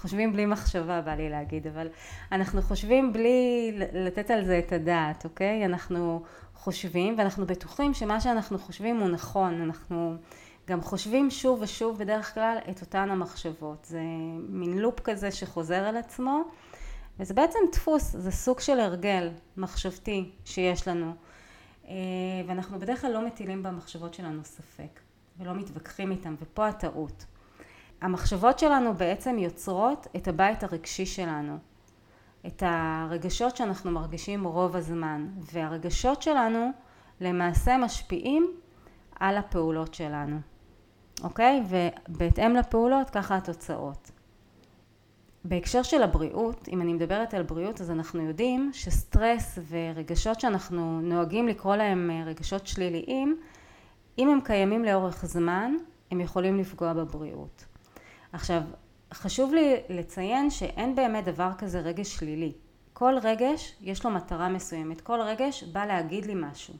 חושבים 0.00 0.32
בלי 0.32 0.46
מחשבה 0.46 1.00
בא 1.00 1.14
לי 1.14 1.30
להגיד, 1.30 1.66
אבל 1.66 1.88
אנחנו 2.32 2.62
חושבים 2.62 3.12
בלי 3.12 3.72
לתת 3.92 4.30
על 4.30 4.44
זה 4.44 4.58
את 4.58 4.72
הדעת, 4.72 5.24
אוקיי? 5.24 5.64
אנחנו 5.64 6.22
חושבים 6.54 7.14
ואנחנו 7.18 7.46
בטוחים 7.46 7.94
שמה 7.94 8.20
שאנחנו 8.20 8.58
חושבים 8.58 8.96
הוא 8.96 9.08
נכון, 9.08 9.62
אנחנו 9.62 10.16
גם 10.68 10.82
חושבים 10.82 11.30
שוב 11.30 11.62
ושוב 11.62 11.98
בדרך 11.98 12.34
כלל 12.34 12.56
את 12.70 12.80
אותן 12.80 13.10
המחשבות, 13.10 13.84
זה 13.84 14.00
מין 14.48 14.78
לופ 14.78 15.00
כזה 15.00 15.30
שחוזר 15.30 15.84
על 15.84 15.96
עצמו 15.96 16.42
וזה 17.20 17.34
בעצם 17.34 17.58
דפוס, 17.72 18.16
זה 18.16 18.30
סוג 18.30 18.60
של 18.60 18.80
הרגל 18.80 19.30
מחשבתי 19.56 20.30
שיש 20.44 20.88
לנו 20.88 21.12
אה, 21.88 21.94
ואנחנו 22.46 22.78
בדרך 22.78 23.00
כלל 23.00 23.12
לא 23.12 23.26
מטילים 23.26 23.62
במחשבות 23.62 24.14
שלנו 24.14 24.44
ספק 24.44 25.00
ולא 25.38 25.54
מתווכחים 25.54 26.10
איתם 26.10 26.34
ופה 26.40 26.68
הטעות. 26.68 27.24
המחשבות 28.00 28.58
שלנו 28.58 28.94
בעצם 28.94 29.38
יוצרות 29.38 30.06
את 30.16 30.28
הבית 30.28 30.62
הרגשי 30.62 31.06
שלנו, 31.06 31.58
את 32.46 32.62
הרגשות 32.66 33.56
שאנחנו 33.56 33.90
מרגישים 33.90 34.44
רוב 34.44 34.76
הזמן 34.76 35.28
והרגשות 35.52 36.22
שלנו 36.22 36.70
למעשה 37.20 37.76
משפיעים 37.78 38.52
על 39.20 39.36
הפעולות 39.36 39.94
שלנו, 39.94 40.36
אוקיי? 41.22 41.62
ובהתאם 41.68 42.56
לפעולות 42.56 43.10
ככה 43.10 43.36
התוצאות. 43.36 44.10
בהקשר 45.44 45.82
של 45.82 46.02
הבריאות, 46.02 46.68
אם 46.68 46.82
אני 46.82 46.92
מדברת 46.92 47.34
על 47.34 47.42
בריאות 47.42 47.80
אז 47.80 47.90
אנחנו 47.90 48.22
יודעים 48.22 48.70
שסטרס 48.72 49.58
ורגשות 49.68 50.40
שאנחנו 50.40 51.00
נוהגים 51.00 51.48
לקרוא 51.48 51.76
להם 51.76 52.10
אה, 52.10 52.24
רגשות 52.26 52.66
שליליים, 52.66 53.40
אם 54.18 54.28
הם 54.28 54.40
קיימים 54.40 54.84
לאורך 54.84 55.26
זמן, 55.26 55.72
הם 56.10 56.20
יכולים 56.20 56.58
לפגוע 56.58 56.92
בבריאות. 56.92 57.64
עכשיו, 58.32 58.62
חשוב 59.14 59.54
לי 59.54 59.76
לציין 59.88 60.50
שאין 60.50 60.94
באמת 60.94 61.24
דבר 61.24 61.50
כזה 61.58 61.80
רגש 61.80 62.16
שלילי. 62.16 62.52
כל 62.92 63.14
רגש 63.22 63.76
יש 63.80 64.04
לו 64.04 64.10
מטרה 64.10 64.48
מסוימת, 64.48 65.00
כל 65.00 65.20
רגש 65.20 65.64
בא 65.64 65.84
להגיד 65.86 66.26
לי 66.26 66.34
משהו. 66.36 66.74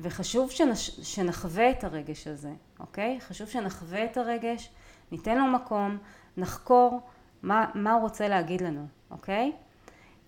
וחשוב 0.00 0.50
שנש... 0.50 0.90
שנחווה 0.90 1.70
את 1.70 1.84
הרגש 1.84 2.26
הזה, 2.26 2.52
אוקיי? 2.80 3.18
חשוב 3.20 3.48
שנחווה 3.48 4.04
את 4.04 4.16
הרגש, 4.16 4.70
ניתן 5.12 5.38
לו 5.38 5.46
מקום, 5.46 5.98
נחקור 6.36 7.00
מה, 7.42 7.70
מה 7.74 7.92
הוא 7.92 8.02
רוצה 8.02 8.28
להגיד 8.28 8.60
לנו, 8.60 8.86
אוקיי? 9.10 9.52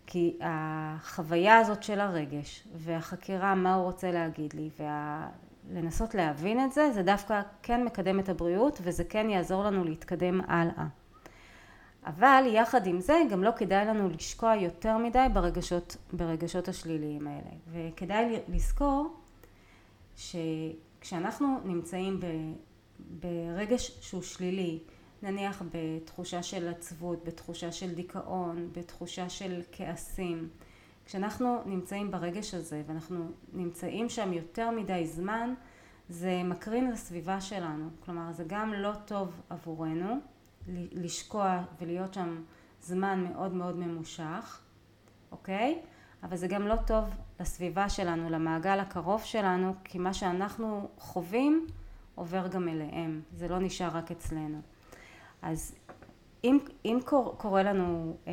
כי 0.06 0.38
החוויה 0.40 1.58
הזאת 1.58 1.82
של 1.82 2.00
הרגש 2.00 2.68
והחקירה 2.74 3.54
מה 3.54 3.74
הוא 3.74 3.84
רוצה 3.84 4.10
להגיד 4.10 4.54
לי 4.54 4.70
וה... 4.78 5.28
לנסות 5.70 6.14
להבין 6.14 6.64
את 6.64 6.72
זה, 6.72 6.90
זה 6.92 7.02
דווקא 7.02 7.42
כן 7.62 7.84
מקדם 7.84 8.20
את 8.20 8.28
הבריאות 8.28 8.78
וזה 8.82 9.04
כן 9.04 9.30
יעזור 9.30 9.64
לנו 9.64 9.84
להתקדם 9.84 10.40
הלאה. 10.40 10.86
אבל 12.06 12.44
יחד 12.46 12.86
עם 12.86 13.00
זה 13.00 13.22
גם 13.30 13.44
לא 13.44 13.50
כדאי 13.56 13.86
לנו 13.86 14.08
לשקוע 14.08 14.54
יותר 14.54 14.98
מדי 14.98 15.26
ברגשות, 15.32 15.96
ברגשות 16.12 16.68
השליליים 16.68 17.26
האלה. 17.26 17.50
וכדאי 17.72 18.40
לזכור 18.48 19.16
שכשאנחנו 20.16 21.58
נמצאים 21.64 22.20
ברגש 23.20 23.98
שהוא 24.00 24.22
שלילי, 24.22 24.78
נניח 25.22 25.62
בתחושה 25.72 26.42
של 26.42 26.68
עצבות, 26.68 27.24
בתחושה 27.24 27.72
של 27.72 27.94
דיכאון, 27.94 28.68
בתחושה 28.72 29.28
של 29.28 29.62
כעסים, 29.72 30.48
כשאנחנו 31.12 31.62
נמצאים 31.66 32.10
ברגש 32.10 32.54
הזה 32.54 32.82
ואנחנו 32.86 33.30
נמצאים 33.52 34.08
שם 34.08 34.32
יותר 34.32 34.70
מדי 34.70 35.06
זמן 35.06 35.54
זה 36.08 36.42
מקרין 36.44 36.90
לסביבה 36.90 37.40
שלנו. 37.40 37.88
כלומר 38.04 38.32
זה 38.32 38.44
גם 38.46 38.72
לא 38.72 38.92
טוב 39.04 39.40
עבורנו 39.50 40.16
לשקוע 40.68 41.62
ולהיות 41.80 42.14
שם 42.14 42.42
זמן 42.82 43.24
מאוד 43.32 43.54
מאוד 43.54 43.76
ממושך 43.76 44.60
אוקיי? 45.32 45.82
אבל 46.22 46.36
זה 46.36 46.48
גם 46.48 46.66
לא 46.66 46.76
טוב 46.86 47.04
לסביבה 47.40 47.88
שלנו 47.88 48.30
למעגל 48.30 48.80
הקרוב 48.80 49.22
שלנו 49.22 49.74
כי 49.84 49.98
מה 49.98 50.14
שאנחנו 50.14 50.88
חווים 50.98 51.66
עובר 52.14 52.48
גם 52.48 52.68
אליהם. 52.68 53.22
זה 53.32 53.48
לא 53.48 53.58
נשאר 53.58 53.96
רק 53.96 54.10
אצלנו. 54.10 54.60
אז 55.42 55.74
אם, 56.44 56.58
אם 56.84 56.98
קורה 57.36 57.62
לנו 57.62 58.16
אה, 58.26 58.32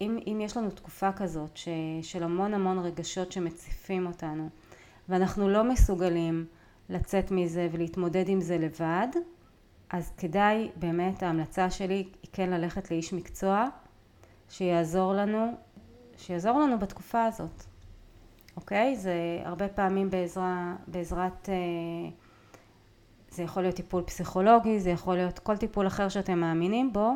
אם, 0.00 0.18
אם 0.26 0.40
יש 0.40 0.56
לנו 0.56 0.70
תקופה 0.70 1.12
כזאת 1.12 1.56
ש, 1.56 1.68
של 2.02 2.22
המון 2.22 2.54
המון 2.54 2.78
רגשות 2.78 3.32
שמציפים 3.32 4.06
אותנו 4.06 4.48
ואנחנו 5.08 5.48
לא 5.48 5.64
מסוגלים 5.64 6.46
לצאת 6.88 7.30
מזה 7.30 7.68
ולהתמודד 7.72 8.28
עם 8.28 8.40
זה 8.40 8.58
לבד 8.58 9.08
אז 9.90 10.12
כדאי 10.16 10.70
באמת 10.76 11.22
ההמלצה 11.22 11.70
שלי 11.70 11.94
היא 12.22 12.30
כן 12.32 12.50
ללכת 12.50 12.90
לאיש 12.90 13.12
מקצוע 13.12 13.66
שיעזור 14.48 15.12
לנו 15.12 15.52
שיעזור 16.16 16.58
לנו 16.58 16.78
בתקופה 16.78 17.24
הזאת 17.24 17.64
אוקיי? 18.58 18.96
זה 18.96 19.14
הרבה 19.44 19.68
פעמים 19.68 20.10
בעזרה, 20.10 20.74
בעזרת 20.86 21.48
זה 23.30 23.42
יכול 23.42 23.62
להיות 23.62 23.74
טיפול 23.74 24.02
פסיכולוגי, 24.02 24.80
זה 24.80 24.90
יכול 24.90 25.16
להיות 25.16 25.38
כל 25.38 25.56
טיפול 25.56 25.86
אחר 25.86 26.08
שאתם 26.08 26.38
מאמינים 26.38 26.92
בו 26.92 27.12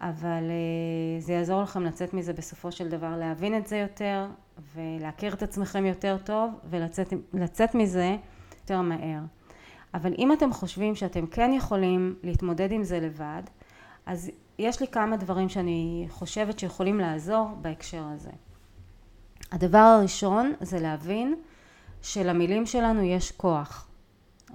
אבל 0.00 0.42
אה, 0.50 1.20
זה 1.20 1.32
יעזור 1.32 1.62
לכם 1.62 1.84
לצאת 1.84 2.14
מזה 2.14 2.32
בסופו 2.32 2.72
של 2.72 2.88
דבר, 2.88 3.16
להבין 3.16 3.56
את 3.56 3.66
זה 3.66 3.76
יותר 3.76 4.26
ולהכיר 4.74 5.34
את 5.34 5.42
עצמכם 5.42 5.86
יותר 5.86 6.16
טוב 6.24 6.50
ולצאת 7.32 7.74
מזה 7.74 8.16
יותר 8.62 8.80
מהר. 8.80 9.20
אבל 9.94 10.14
אם 10.18 10.32
אתם 10.32 10.52
חושבים 10.52 10.94
שאתם 10.94 11.26
כן 11.26 11.50
יכולים 11.56 12.14
להתמודד 12.22 12.72
עם 12.72 12.84
זה 12.84 13.00
לבד, 13.00 13.42
אז 14.06 14.30
יש 14.58 14.80
לי 14.80 14.88
כמה 14.88 15.16
דברים 15.16 15.48
שאני 15.48 16.06
חושבת 16.10 16.58
שיכולים 16.58 16.98
לעזור 16.98 17.48
בהקשר 17.62 18.02
הזה. 18.14 18.30
הדבר 19.52 19.78
הראשון 19.78 20.52
זה 20.60 20.80
להבין 20.80 21.34
שלמילים 22.02 22.66
שלנו 22.66 23.02
יש 23.02 23.32
כוח, 23.32 23.88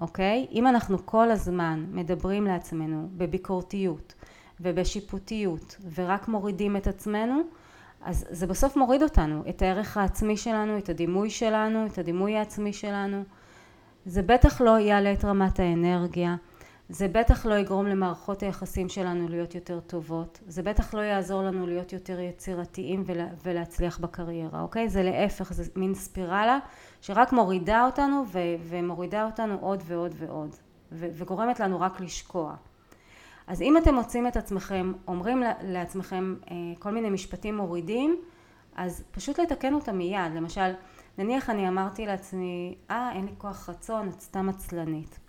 אוקיי? 0.02 0.48
אם 0.52 0.68
אנחנו 0.68 1.06
כל 1.06 1.32
הזמן 1.32 1.86
מדברים 1.92 2.48
לעצמנו 2.48 3.10
בביקורתיות, 3.18 4.14
ובשיפוטיות 4.62 5.78
ורק 5.96 6.28
מורידים 6.28 6.78
את 6.78 6.88
עצמנו 6.88 7.42
אז 8.06 8.26
זה 8.30 8.48
בסוף 8.48 8.78
מוריד 8.78 9.04
אותנו, 9.04 9.44
את 9.50 9.62
הערך 9.62 9.98
העצמי 9.98 10.38
שלנו, 10.38 10.78
את 10.78 10.90
הדימוי 10.90 11.30
שלנו, 11.30 11.86
את 11.86 11.98
הדימוי 11.98 12.38
העצמי 12.38 12.74
שלנו. 12.74 13.24
זה 14.06 14.22
בטח 14.22 14.62
לא 14.62 14.80
יעלה 14.80 15.14
את 15.14 15.26
רמת 15.26 15.60
האנרגיה, 15.60 16.36
זה 16.90 17.08
בטח 17.08 17.46
לא 17.46 17.56
יגרום 17.56 17.86
למערכות 17.86 18.44
היחסים 18.44 18.90
שלנו 18.90 19.28
להיות 19.28 19.56
יותר 19.56 19.80
טובות, 19.80 20.40
זה 20.48 20.64
בטח 20.64 20.94
לא 20.94 21.02
יעזור 21.02 21.44
לנו 21.44 21.68
להיות 21.68 21.94
יותר 21.94 22.20
יצירתיים 22.20 23.04
ולה, 23.06 23.28
ולהצליח 23.44 24.00
בקריירה, 24.00 24.62
אוקיי? 24.62 24.90
זה 24.90 25.04
להפך, 25.04 25.54
זה 25.54 25.64
מין 25.76 25.94
ספירלה 25.94 26.60
שרק 27.02 27.34
מורידה 27.34 27.86
אותנו 27.86 28.24
ו, 28.32 28.40
ומורידה 28.70 29.26
אותנו 29.26 29.58
עוד 29.62 29.84
ועוד 29.86 30.12
ועוד, 30.18 30.56
ו, 30.92 31.08
וגורמת 31.14 31.60
לנו 31.60 31.82
רק 31.82 32.02
לשקוע. 32.02 32.56
אז 33.48 33.62
אם 33.62 33.78
אתם 33.78 33.96
מוצאים 33.96 34.28
את 34.28 34.38
עצמכם, 34.38 34.94
אומרים 35.08 35.44
לעצמכם 35.62 36.36
אה, 36.52 36.56
כל 36.80 36.92
מיני 36.92 37.10
משפטים 37.10 37.58
מורידים, 37.58 38.22
אז 38.76 39.04
פשוט 39.12 39.40
לתקן 39.40 39.74
אותם 39.74 39.98
מיד. 39.98 40.34
למשל, 40.36 40.72
נניח 41.18 41.50
אני 41.50 41.68
אמרתי 41.68 42.06
לעצמי, 42.06 42.76
אה, 42.92 43.12
אין 43.14 43.26
לי 43.26 43.32
כוח 43.38 43.70
רצון, 43.70 44.10
את 44.10 44.22
סתם 44.22 44.50
עצלנית. 44.50 45.20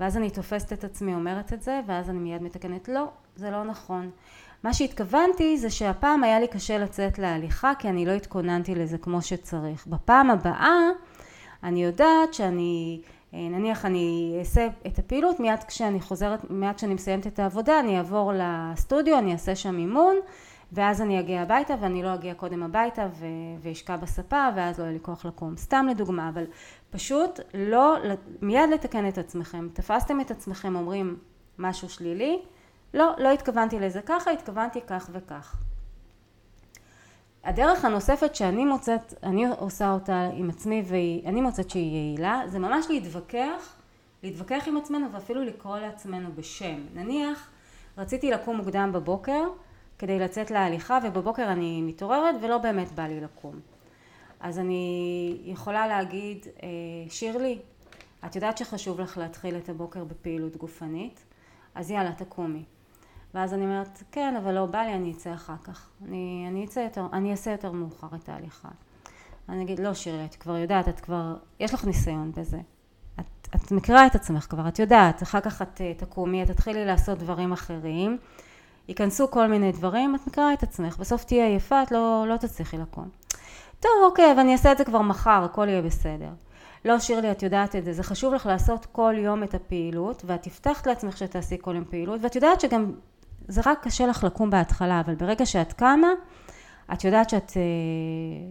ואז 0.00 0.16
אני 0.16 0.30
תופסת 0.30 0.72
את 0.72 0.84
עצמי 0.84 1.14
אומרת 1.14 1.52
את 1.52 1.62
זה, 1.62 1.80
ואז 1.86 2.10
אני 2.10 2.18
מיד 2.18 2.42
מתקנת, 2.42 2.88
לא, 2.88 3.04
זה 3.36 3.50
לא 3.50 3.64
נכון. 3.64 4.10
מה 4.62 4.74
שהתכוונתי 4.74 5.58
זה 5.58 5.70
שהפעם 5.70 6.24
היה 6.24 6.40
לי 6.40 6.48
קשה 6.48 6.78
לצאת 6.78 7.18
להליכה, 7.18 7.72
כי 7.78 7.88
אני 7.88 8.06
לא 8.06 8.12
התכוננתי 8.12 8.74
לזה 8.74 8.98
כמו 8.98 9.22
שצריך. 9.22 9.86
בפעם 9.86 10.30
הבאה, 10.30 10.88
אני 11.62 11.84
יודעת 11.84 12.34
שאני 12.34 13.00
נניח 13.32 13.84
אני 13.84 14.36
אעשה 14.38 14.68
את 14.86 14.98
הפעילות 14.98 15.40
מיד 15.40 15.64
כשאני 15.68 16.00
חוזרת, 16.00 16.50
מיד 16.50 16.76
כשאני 16.76 16.94
מסיימת 16.94 17.26
את 17.26 17.38
העבודה 17.38 17.80
אני 17.80 17.98
אעבור 17.98 18.32
לסטודיו, 18.34 19.18
אני 19.18 19.32
אעשה 19.32 19.56
שם 19.56 19.78
אימון 19.78 20.16
ואז 20.72 21.02
אני 21.02 21.20
אגיע 21.20 21.42
הביתה 21.42 21.74
ואני 21.80 22.02
לא 22.02 22.14
אגיע 22.14 22.34
קודם 22.34 22.62
הביתה 22.62 23.08
ואשכב 23.60 23.98
בספה 24.02 24.48
ואז 24.56 24.78
לא 24.78 24.84
יהיה 24.84 24.92
לי 24.92 25.00
כוח 25.02 25.24
לקום. 25.24 25.56
סתם 25.56 25.86
לדוגמה, 25.90 26.28
אבל 26.28 26.44
פשוט 26.90 27.40
לא, 27.54 27.96
מיד 28.42 28.70
לתקן 28.70 29.08
את 29.08 29.18
עצמכם. 29.18 29.68
תפסתם 29.72 30.20
את 30.20 30.30
עצמכם 30.30 30.76
אומרים 30.76 31.16
משהו 31.58 31.88
שלילי, 31.88 32.38
לא, 32.94 33.12
לא 33.18 33.30
התכוונתי 33.32 33.80
לזה 33.80 34.00
ככה, 34.06 34.30
התכוונתי 34.30 34.80
כך 34.86 35.10
וכך. 35.12 35.56
הדרך 37.44 37.84
הנוספת 37.84 38.34
שאני 38.34 38.64
מוצאת, 38.64 39.14
אני 39.22 39.46
עושה 39.46 39.92
אותה 39.92 40.30
עם 40.34 40.50
עצמי 40.50 40.82
ואני 40.86 41.40
מוצאת 41.40 41.70
שהיא 41.70 41.92
יעילה, 41.92 42.42
זה 42.46 42.58
ממש 42.58 42.86
להתווכח 42.90 43.76
להתווכח 44.22 44.64
עם 44.66 44.76
עצמנו 44.76 45.12
ואפילו 45.12 45.44
לקרוא 45.44 45.78
לעצמנו 45.78 46.28
בשם. 46.34 46.80
נניח 46.94 47.50
רציתי 47.98 48.30
לקום 48.30 48.56
מוקדם 48.56 48.90
בבוקר 48.94 49.42
כדי 49.98 50.18
לצאת 50.18 50.50
להליכה 50.50 50.98
ובבוקר 51.04 51.52
אני 51.52 51.82
מתעוררת 51.82 52.34
ולא 52.42 52.58
באמת 52.58 52.92
בא 52.92 53.02
לי 53.02 53.20
לקום. 53.20 53.60
אז 54.40 54.58
אני 54.58 55.38
יכולה 55.44 55.86
להגיד, 55.86 56.46
אה, 56.62 56.68
שירלי, 57.08 57.58
את 58.26 58.34
יודעת 58.36 58.58
שחשוב 58.58 59.00
לך 59.00 59.18
להתחיל 59.18 59.56
את 59.56 59.68
הבוקר 59.68 60.04
בפעילות 60.04 60.56
גופנית? 60.56 61.24
אז 61.74 61.90
יאללה, 61.90 62.12
תקומי. 62.12 62.64
ואז 63.34 63.54
אני 63.54 63.64
אומרת, 63.64 64.02
כן, 64.12 64.34
אבל 64.36 64.54
לא 64.54 64.66
בא 64.66 64.78
לי, 64.78 64.94
אני 64.94 65.12
אצא 65.12 65.34
אחר 65.34 65.56
כך. 65.64 65.88
אני, 66.04 66.46
אני 66.48 66.64
אצא 66.64 66.80
יותר, 66.80 67.06
אני 67.12 67.30
אעשה 67.30 67.50
יותר 67.50 67.72
מאוחר 67.72 68.08
את 68.14 68.28
ההליכה. 68.28 68.68
אני 69.48 69.62
אגיד, 69.62 69.80
לא 69.80 69.94
שירלי, 69.94 70.24
את 70.24 70.34
כבר 70.34 70.56
יודעת, 70.56 70.88
את 70.88 71.00
כבר, 71.00 71.36
יש 71.60 71.74
לך 71.74 71.84
ניסיון 71.84 72.32
בזה. 72.36 72.58
את, 73.20 73.48
את 73.56 73.72
מכירה 73.72 74.06
את 74.06 74.14
עצמך 74.14 74.46
כבר, 74.50 74.68
את 74.68 74.78
יודעת, 74.78 75.22
אחר 75.22 75.40
כך 75.40 75.62
את 75.62 75.80
אה, 75.80 75.92
תקומי, 75.96 76.42
את 76.42 76.50
תתחילי 76.50 76.84
לעשות 76.84 77.18
דברים 77.18 77.52
אחרים, 77.52 78.18
ייכנסו 78.88 79.30
כל 79.30 79.46
מיני 79.46 79.72
דברים, 79.72 80.14
את 80.14 80.26
מכירה 80.26 80.52
את 80.52 80.62
עצמך, 80.62 80.96
בסוף 80.98 81.24
תהיי 81.24 81.42
עייפה, 81.42 81.82
את 81.82 81.90
לא, 81.90 82.24
לא 82.28 82.36
תצליחי 82.36 82.78
לקום. 82.78 83.08
טוב, 83.80 83.90
אוקיי, 84.04 84.34
ואני 84.36 84.52
אעשה 84.52 84.72
את 84.72 84.78
זה 84.78 84.84
כבר 84.84 85.02
מחר, 85.02 85.42
הכל 85.44 85.68
יהיה 85.68 85.82
בסדר. 85.82 86.30
לא, 86.84 86.98
שירלי, 86.98 87.30
את 87.30 87.42
יודעת 87.42 87.76
את 87.76 87.84
זה, 87.84 87.92
זה 87.92 88.02
חשוב 88.02 88.34
לך 88.34 88.46
לעשות 88.46 88.86
כל 88.92 89.14
יום 89.18 89.42
את 89.42 89.54
הפעילות, 89.54 90.22
ואת 90.26 90.46
הבטחת 90.46 90.86
לעצמך 90.86 91.16
שתעשי 91.16 91.56
כל 91.60 91.74
יום 91.74 91.84
פעילות, 91.84 92.20
ואת 92.22 92.34
יודעת 92.34 92.60
שגם 92.60 92.92
זה 93.48 93.60
רק 93.66 93.82
קשה 93.82 94.06
לך 94.06 94.24
לקום 94.24 94.50
בהתחלה, 94.50 95.00
אבל 95.00 95.14
ברגע 95.14 95.46
שאת 95.46 95.72
קמה, 95.72 96.08
את 96.92 97.04
יודעת 97.04 97.30
שאת, 97.30 97.52
אה, 97.56 97.62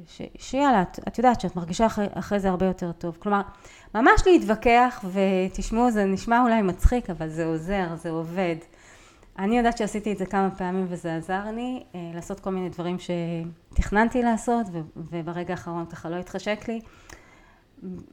ש, 0.08 0.22
שיאללה, 0.38 0.82
את, 0.82 1.00
את 1.08 1.18
יודעת 1.18 1.42
שאת 1.42 1.56
מרגישה 1.56 1.86
אחרי, 1.86 2.08
אחרי 2.14 2.40
זה 2.40 2.50
הרבה 2.50 2.66
יותר 2.66 2.92
טוב. 2.92 3.18
כלומר, 3.20 3.42
ממש 3.96 4.22
להתווכח, 4.26 5.06
ותשמעו, 5.12 5.92
זה 5.92 6.06
נשמע 6.06 6.42
אולי 6.42 6.62
מצחיק, 6.62 7.10
אבל 7.10 7.30
זה 7.30 7.46
עוזר, 7.46 7.96
זה 7.96 8.10
עובד. 8.10 8.56
אני 9.40 9.58
יודעת 9.58 9.78
שעשיתי 9.78 10.12
את 10.14 10.18
זה 10.18 10.26
כמה 10.26 10.50
פעמים 10.50 10.86
וזה 10.90 11.16
עזר 11.16 11.44
לי 11.56 11.84
אה, 11.96 12.12
לעשות 12.16 12.40
כל 12.40 12.50
מיני 12.50 12.70
דברים 12.70 12.98
שתכננתי 13.00 14.24
לעשות 14.24 14.68
וברגע 14.96 15.54
האחרון 15.54 15.86
ככה 15.86 16.10
לא 16.10 16.16
התחשק 16.16 16.66
לי. 16.68 16.82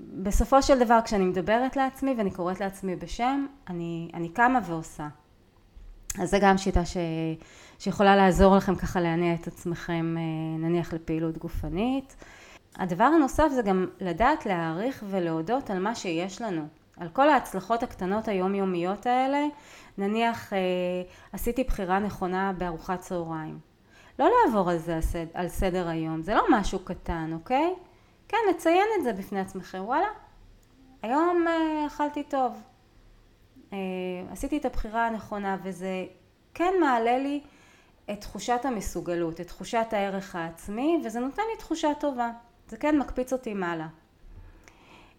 בסופו 0.01 0.63
של 0.63 0.79
דבר 0.79 0.99
כשאני 1.05 1.25
מדברת 1.25 1.77
לעצמי 1.77 2.15
ואני 2.19 2.31
קוראת 2.31 2.61
לעצמי 2.61 2.97
בשם, 2.97 3.47
אני, 3.69 4.11
אני 4.15 4.29
קמה 4.29 4.59
ועושה. 4.65 5.09
אז 6.19 6.31
זה 6.31 6.39
גם 6.41 6.59
שיטה 6.59 6.85
ש, 6.85 6.97
שיכולה 7.79 8.17
לעזור 8.17 8.57
לכם 8.57 8.75
ככה 8.75 9.01
להניע 9.01 9.35
את 9.35 9.47
עצמכם 9.47 10.15
אה, 10.19 10.59
נניח 10.59 10.93
לפעילות 10.93 11.39
גופנית. 11.39 12.17
הדבר 12.77 13.05
הנוסף 13.05 13.49
זה 13.55 13.63
גם 13.63 13.87
לדעת 14.01 14.47
להעריך 14.47 15.05
ולהודות 15.11 15.71
על 15.71 15.79
מה 15.79 15.95
שיש 15.95 16.43
לנו, 16.43 16.63
על 16.97 17.09
כל 17.09 17.31
ההצלחות 17.31 17.83
הקטנות 17.83 18.29
היומיומיות 18.29 19.07
האלה, 19.07 19.47
נניח 19.99 20.53
אה, 20.53 20.59
עשיתי 21.33 21.65
בחירה 21.65 21.99
נכונה 21.99 22.53
בארוחת 22.59 23.01
צהריים. 23.01 23.59
לא 24.19 24.31
לעבור 24.45 24.71
על 24.71 24.79
זה 24.79 25.01
על 25.35 25.49
סדר 25.49 25.89
היום, 25.89 26.23
זה 26.23 26.35
לא 26.35 26.45
משהו 26.51 26.79
קטן, 26.79 27.31
אוקיי? 27.33 27.75
כן, 28.29 28.37
לציין 28.51 28.87
את 28.99 29.05
זה 29.05 29.13
בפני 29.13 29.41
עצמכם, 29.41 29.83
וואלה, 29.85 30.07
היום 31.03 31.45
אה, 31.49 31.87
אכלתי 31.87 32.23
טוב, 32.23 32.53
עשיתי 34.31 34.57
את 34.57 34.65
הבחירה 34.65 35.07
הנכונה 35.07 35.57
וזה 35.63 36.05
כן 36.55 36.75
מעלה 36.81 37.19
לי 37.19 37.41
את 38.11 38.21
תחושת 38.21 38.61
המסוגלות, 38.65 39.41
את 39.41 39.47
תחושת 39.47 39.87
הערך 39.93 40.37
העצמי 40.37 41.03
וזה 41.05 41.21
נותן 41.21 41.43
לי 41.53 41.59
תחושה 41.59 41.89
טובה, 42.01 42.31
זה 42.69 42.77
כן 42.77 42.99
מקפיץ 42.99 43.33
אותי 43.33 43.55
מעלה. 43.55 43.87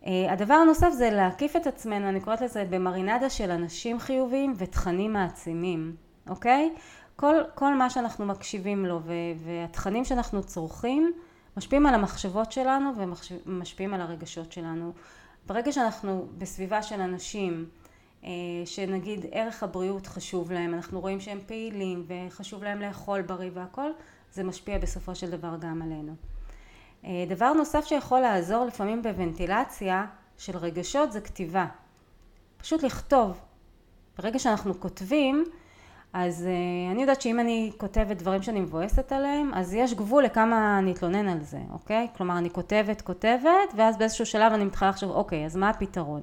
אה, 0.05 0.33
הדבר 0.33 0.53
הנוסף 0.53 0.89
זה 0.91 1.09
להקיף 1.09 1.55
את 1.55 1.67
עצמנו, 1.67 2.09
אני 2.09 2.21
קוראת 2.21 2.41
לזה 2.41 2.65
במרינדה 2.69 3.29
של 3.29 3.51
אנשים 3.51 3.99
חיוביים 3.99 4.53
ותכנים 4.57 5.13
מעצימים, 5.13 5.95
אוקיי? 6.29 6.73
כל, 7.15 7.35
כל 7.55 7.73
מה 7.73 7.89
שאנחנו 7.89 8.25
מקשיבים 8.25 8.85
לו 8.85 9.01
והתכנים 9.37 10.05
שאנחנו 10.05 10.43
צורכים 10.43 11.13
משפיעים 11.57 11.85
על 11.85 11.93
המחשבות 11.93 12.51
שלנו 12.51 12.91
ומשפיעים 13.45 13.93
על 13.93 14.01
הרגשות 14.01 14.51
שלנו. 14.51 14.93
ברגע 15.45 15.71
שאנחנו 15.71 16.27
בסביבה 16.37 16.83
של 16.83 17.01
אנשים 17.01 17.65
אה, 17.65 17.78
שנגיד 18.65 19.25
ערך 19.31 19.63
הבריאות 19.63 20.07
חשוב 20.07 20.51
להם, 20.51 20.73
אנחנו 20.73 20.99
רואים 20.99 21.19
שהם 21.19 21.39
פעילים 21.45 22.05
וחשוב 22.07 22.63
להם 22.63 22.81
לאכול 22.81 23.21
בריא 23.21 23.51
והכל, 23.53 23.91
זה 24.31 24.43
משפיע 24.43 24.77
בסופו 24.77 25.15
של 25.15 25.29
דבר 25.29 25.55
גם 25.59 25.81
עלינו. 25.81 26.15
אה, 27.05 27.25
דבר 27.29 27.53
נוסף 27.53 27.85
שיכול 27.85 28.19
לעזור 28.19 28.65
לפעמים 28.65 29.01
בוונטילציה 29.01 30.05
של 30.37 30.57
רגשות 30.57 31.11
זה 31.11 31.21
כתיבה. 31.21 31.65
פשוט 32.57 32.83
לכתוב. 32.83 33.39
ברגע 34.17 34.39
שאנחנו 34.39 34.79
כותבים, 34.79 35.43
אז 36.13 36.45
uh, 36.47 36.91
אני 36.91 37.01
יודעת 37.01 37.21
שאם 37.21 37.39
אני 37.39 37.71
כותבת 37.77 38.17
דברים 38.17 38.41
שאני 38.41 38.59
מבואסת 38.59 39.11
עליהם, 39.11 39.51
אז 39.53 39.73
יש 39.73 39.93
גבול 39.93 40.23
לכמה 40.23 40.79
אני 40.79 40.91
אתלונן 40.91 41.27
על 41.27 41.41
זה, 41.41 41.59
אוקיי? 41.71 42.07
כלומר, 42.17 42.37
אני 42.37 42.49
כותבת, 42.49 43.01
כותבת, 43.01 43.73
ואז 43.75 43.97
באיזשהו 43.97 44.25
שלב 44.25 44.53
אני 44.53 44.65
מתחילה 44.65 44.89
לחשוב, 44.89 45.11
אוקיי, 45.11 45.45
אז 45.45 45.55
מה 45.55 45.69
הפתרון? 45.69 46.21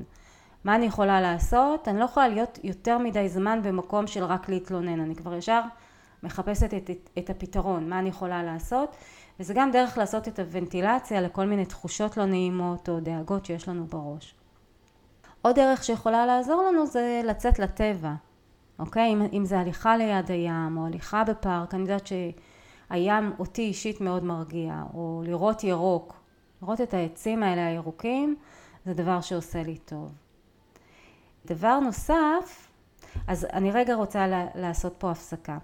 מה 0.67 0.75
אני 0.75 0.87
יכולה 0.87 1.21
לעשות? 1.21 1.89
אני 1.89 1.99
לא 1.99 2.05
יכולה 2.05 2.29
להיות 2.29 2.59
יותר 2.65 2.99
מדי 2.99 3.29
זמן 3.29 3.61
במקום 3.63 4.07
של 4.07 4.25
רק 4.25 4.49
להתלונן, 4.49 5.01
אני 5.01 5.15
כבר 5.15 5.35
ישר 5.35 5.61
מחפשת 6.23 6.75
את, 6.75 6.91
את, 6.91 7.11
את 7.19 7.31
הפתרון, 7.31 7.89
מה 7.89 7.99
אני 7.99 8.09
יכולה 8.09 8.43
לעשות, 8.43 8.97
וזה 9.41 9.55
גם 9.55 9.71
דרך 9.71 9.99
לעשות 9.99 10.29
את 10.29 10.39
הוונטילציה 10.39 11.21
לכל 11.21 11.47
מיני 11.47 11.67
תחושות 11.67 12.17
לא 12.17 12.25
נעימות 12.25 12.89
או 12.89 13.01
דאגות 13.01 13.45
שיש 13.45 13.69
לנו 13.69 13.87
בראש. 13.87 14.35
עוד 15.43 15.55
דרך 15.57 15.85
שיכולה 15.85 16.27
לעזור 16.27 16.63
לנו 16.63 16.87
זה 16.87 17.21
לצאת 17.25 17.59
לטבע, 17.59 18.13
אוקיי? 18.79 19.13
אם, 19.13 19.23
אם 19.33 19.45
זה 19.45 19.59
הליכה 19.59 19.97
ליד 19.97 20.31
הים 20.31 20.79
או 20.79 20.87
הליכה 20.87 21.25
בפארק, 21.25 21.75
אני 21.75 21.83
יודעת 21.83 22.07
שהים 22.07 23.33
אותי 23.39 23.63
אישית 23.63 24.01
מאוד 24.01 24.25
מרגיע, 24.25 24.83
או 24.95 25.23
לראות 25.27 25.65
ירוק, 25.65 26.15
לראות 26.63 26.81
את 26.81 26.95
העצים 26.95 27.43
האלה 27.43 27.67
הירוקים, 27.67 28.37
זה 28.87 28.95
דבר 28.95 29.21
שעושה 29.21 29.63
לי 29.63 29.79
טוב. 29.79 30.26
דבר 31.47 31.79
נוסף, 31.81 32.69
אז 33.27 33.47
אני 33.53 33.71
רגע 33.71 33.95
רוצה 33.95 34.27
לעשות 34.55 34.95
פה 34.99 35.11
הפסקה. 35.11 35.59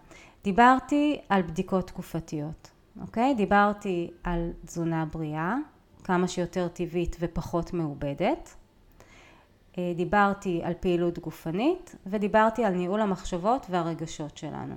דיברתי 0.44 1.20
על 1.28 1.42
בדיקות 1.42 1.86
תקופתיות. 1.86 2.70
אוקיי? 3.00 3.34
דיברתי 3.34 4.10
על 4.24 4.50
תזונה 4.66 5.04
בריאה, 5.04 5.56
כמה 6.04 6.28
שיותר 6.28 6.68
טבעית 6.68 7.16
ופחות 7.20 7.72
מעובדת. 7.72 8.54
אה, 9.78 9.92
דיברתי 9.96 10.60
על 10.64 10.72
פעילות 10.80 11.18
גופנית 11.18 11.96
ודיברתי 12.06 12.64
על 12.64 12.74
ניהול 12.74 13.00
המחשבות 13.00 13.66
והרגשות 13.70 14.36
שלנו. 14.36 14.74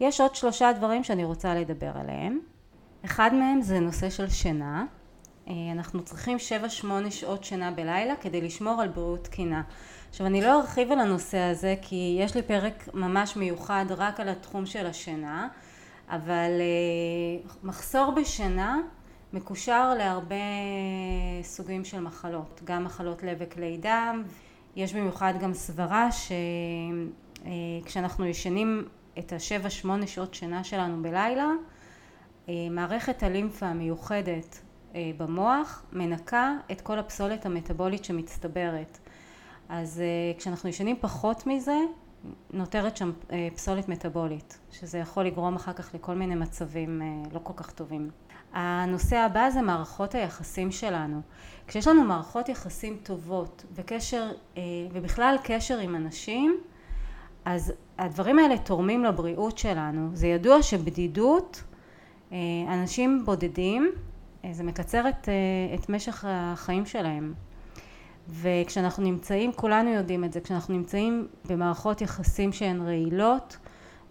יש 0.00 0.20
עוד 0.20 0.34
שלושה 0.34 0.72
דברים 0.72 1.04
שאני 1.04 1.24
רוצה 1.24 1.54
לדבר 1.54 1.90
עליהם. 1.94 2.40
אחד 3.04 3.34
מהם 3.34 3.62
זה 3.62 3.80
נושא 3.80 4.10
של 4.10 4.28
שינה. 4.28 4.86
אה, 5.48 5.52
אנחנו 5.72 6.02
צריכים 6.02 6.38
7-8 6.82 6.86
שעות 7.10 7.44
שינה 7.44 7.70
בלילה 7.70 8.14
כדי 8.20 8.40
לשמור 8.40 8.82
על 8.82 8.88
בריאות 8.88 9.24
תקינה. 9.24 9.62
עכשיו 10.10 10.26
אני 10.26 10.42
לא 10.42 10.60
ארחיב 10.60 10.92
על 10.92 11.00
הנושא 11.00 11.38
הזה 11.38 11.74
כי 11.82 12.18
יש 12.20 12.34
לי 12.34 12.42
פרק 12.42 12.88
ממש 12.94 13.36
מיוחד 13.36 13.84
רק 13.88 14.20
על 14.20 14.28
התחום 14.28 14.66
של 14.66 14.86
השינה 14.86 15.48
אבל 16.08 16.50
אה, 16.60 17.50
מחסור 17.62 18.10
בשינה 18.10 18.78
מקושר 19.32 19.94
להרבה 19.98 20.36
סוגים 21.42 21.84
של 21.84 22.00
מחלות, 22.00 22.60
גם 22.64 22.84
מחלות 22.84 23.22
לב 23.22 23.36
וכלי 23.40 23.78
דם, 23.80 24.22
יש 24.76 24.94
במיוחד 24.94 25.34
גם 25.40 25.54
סברה 25.54 26.08
שכשאנחנו 27.84 28.24
אה, 28.24 28.28
ישנים 28.28 28.88
את 29.18 29.32
השבע 29.32 29.70
שמונה 29.70 30.06
שעות 30.06 30.34
שינה 30.34 30.64
שלנו 30.64 31.02
בלילה, 31.02 31.50
מערכת 32.70 33.22
הלימפה 33.22 33.66
המיוחדת 33.66 34.60
במוח 35.16 35.84
מנקה 35.92 36.54
את 36.72 36.80
כל 36.80 36.98
הפסולת 36.98 37.46
המטבולית 37.46 38.04
שמצטברת. 38.04 38.98
אז 39.68 40.02
כשאנחנו 40.38 40.68
ישנים 40.68 40.96
פחות 41.00 41.46
מזה, 41.46 41.76
נותרת 42.52 42.96
שם 42.96 43.12
אה, 43.32 43.48
פסולת 43.54 43.88
מטבולית, 43.88 44.58
שזה 44.72 44.98
יכול 44.98 45.24
לגרום 45.24 45.54
אחר 45.54 45.72
כך 45.72 45.94
לכל 45.94 46.14
מיני 46.14 46.34
מצבים 46.34 47.02
אה, 47.02 47.06
לא 47.32 47.40
כל 47.42 47.52
כך 47.56 47.70
טובים. 47.70 48.10
הנושא 48.52 49.16
הבא 49.16 49.50
זה 49.50 49.62
מערכות 49.62 50.14
היחסים 50.14 50.72
שלנו. 50.72 51.20
כשיש 51.66 51.88
לנו 51.88 52.04
מערכות 52.04 52.48
יחסים 52.48 52.96
טובות 53.02 53.64
וקשר, 53.74 54.30
אה, 54.56 54.62
ובכלל 54.92 55.36
קשר 55.44 55.78
עם 55.78 55.96
אנשים, 55.96 56.56
אז 57.44 57.72
הדברים 57.98 58.38
האלה 58.38 58.58
תורמים 58.58 59.04
לבריאות 59.04 59.58
שלנו. 59.58 60.10
זה 60.12 60.26
ידוע 60.26 60.62
שבדידות, 60.62 61.62
אנשים 62.68 63.24
בודדים, 63.24 63.92
זה 64.52 64.62
מקצר 64.62 65.08
את, 65.08 65.28
את 65.74 65.88
משך 65.88 66.24
החיים 66.28 66.86
שלהם. 66.86 67.34
וכשאנחנו 68.28 69.04
נמצאים, 69.04 69.52
כולנו 69.52 69.90
יודעים 69.90 70.24
את 70.24 70.32
זה, 70.32 70.40
כשאנחנו 70.40 70.74
נמצאים 70.74 71.28
במערכות 71.44 72.00
יחסים 72.00 72.52
שהן 72.52 72.82
רעילות, 72.82 73.56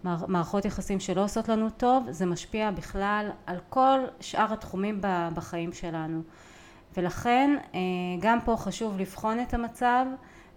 מערכות 0.04 0.64
יחסים 0.64 1.00
שלא 1.00 1.24
עושות 1.24 1.48
לנו 1.48 1.70
טוב, 1.70 2.06
זה 2.10 2.26
משפיע 2.26 2.70
בכלל 2.70 3.30
על 3.46 3.58
כל 3.68 3.98
שאר 4.20 4.52
התחומים 4.52 5.00
בחיים 5.34 5.72
שלנו. 5.72 6.22
ולכן 6.96 7.56
אה, 7.74 7.80
גם 8.20 8.38
פה 8.44 8.56
חשוב 8.56 8.98
לבחון 8.98 9.40
את 9.40 9.54
המצב 9.54 10.06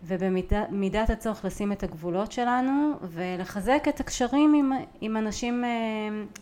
ובמידת 0.03 1.09
הצורך 1.09 1.45
לשים 1.45 1.71
את 1.71 1.83
הגבולות 1.83 2.31
שלנו 2.31 2.93
ולחזק 3.01 3.83
את 3.89 3.99
הקשרים 3.99 4.53
עם, 4.53 4.71
עם 5.01 5.17
אנשים 5.17 5.63
אה, 5.63 5.69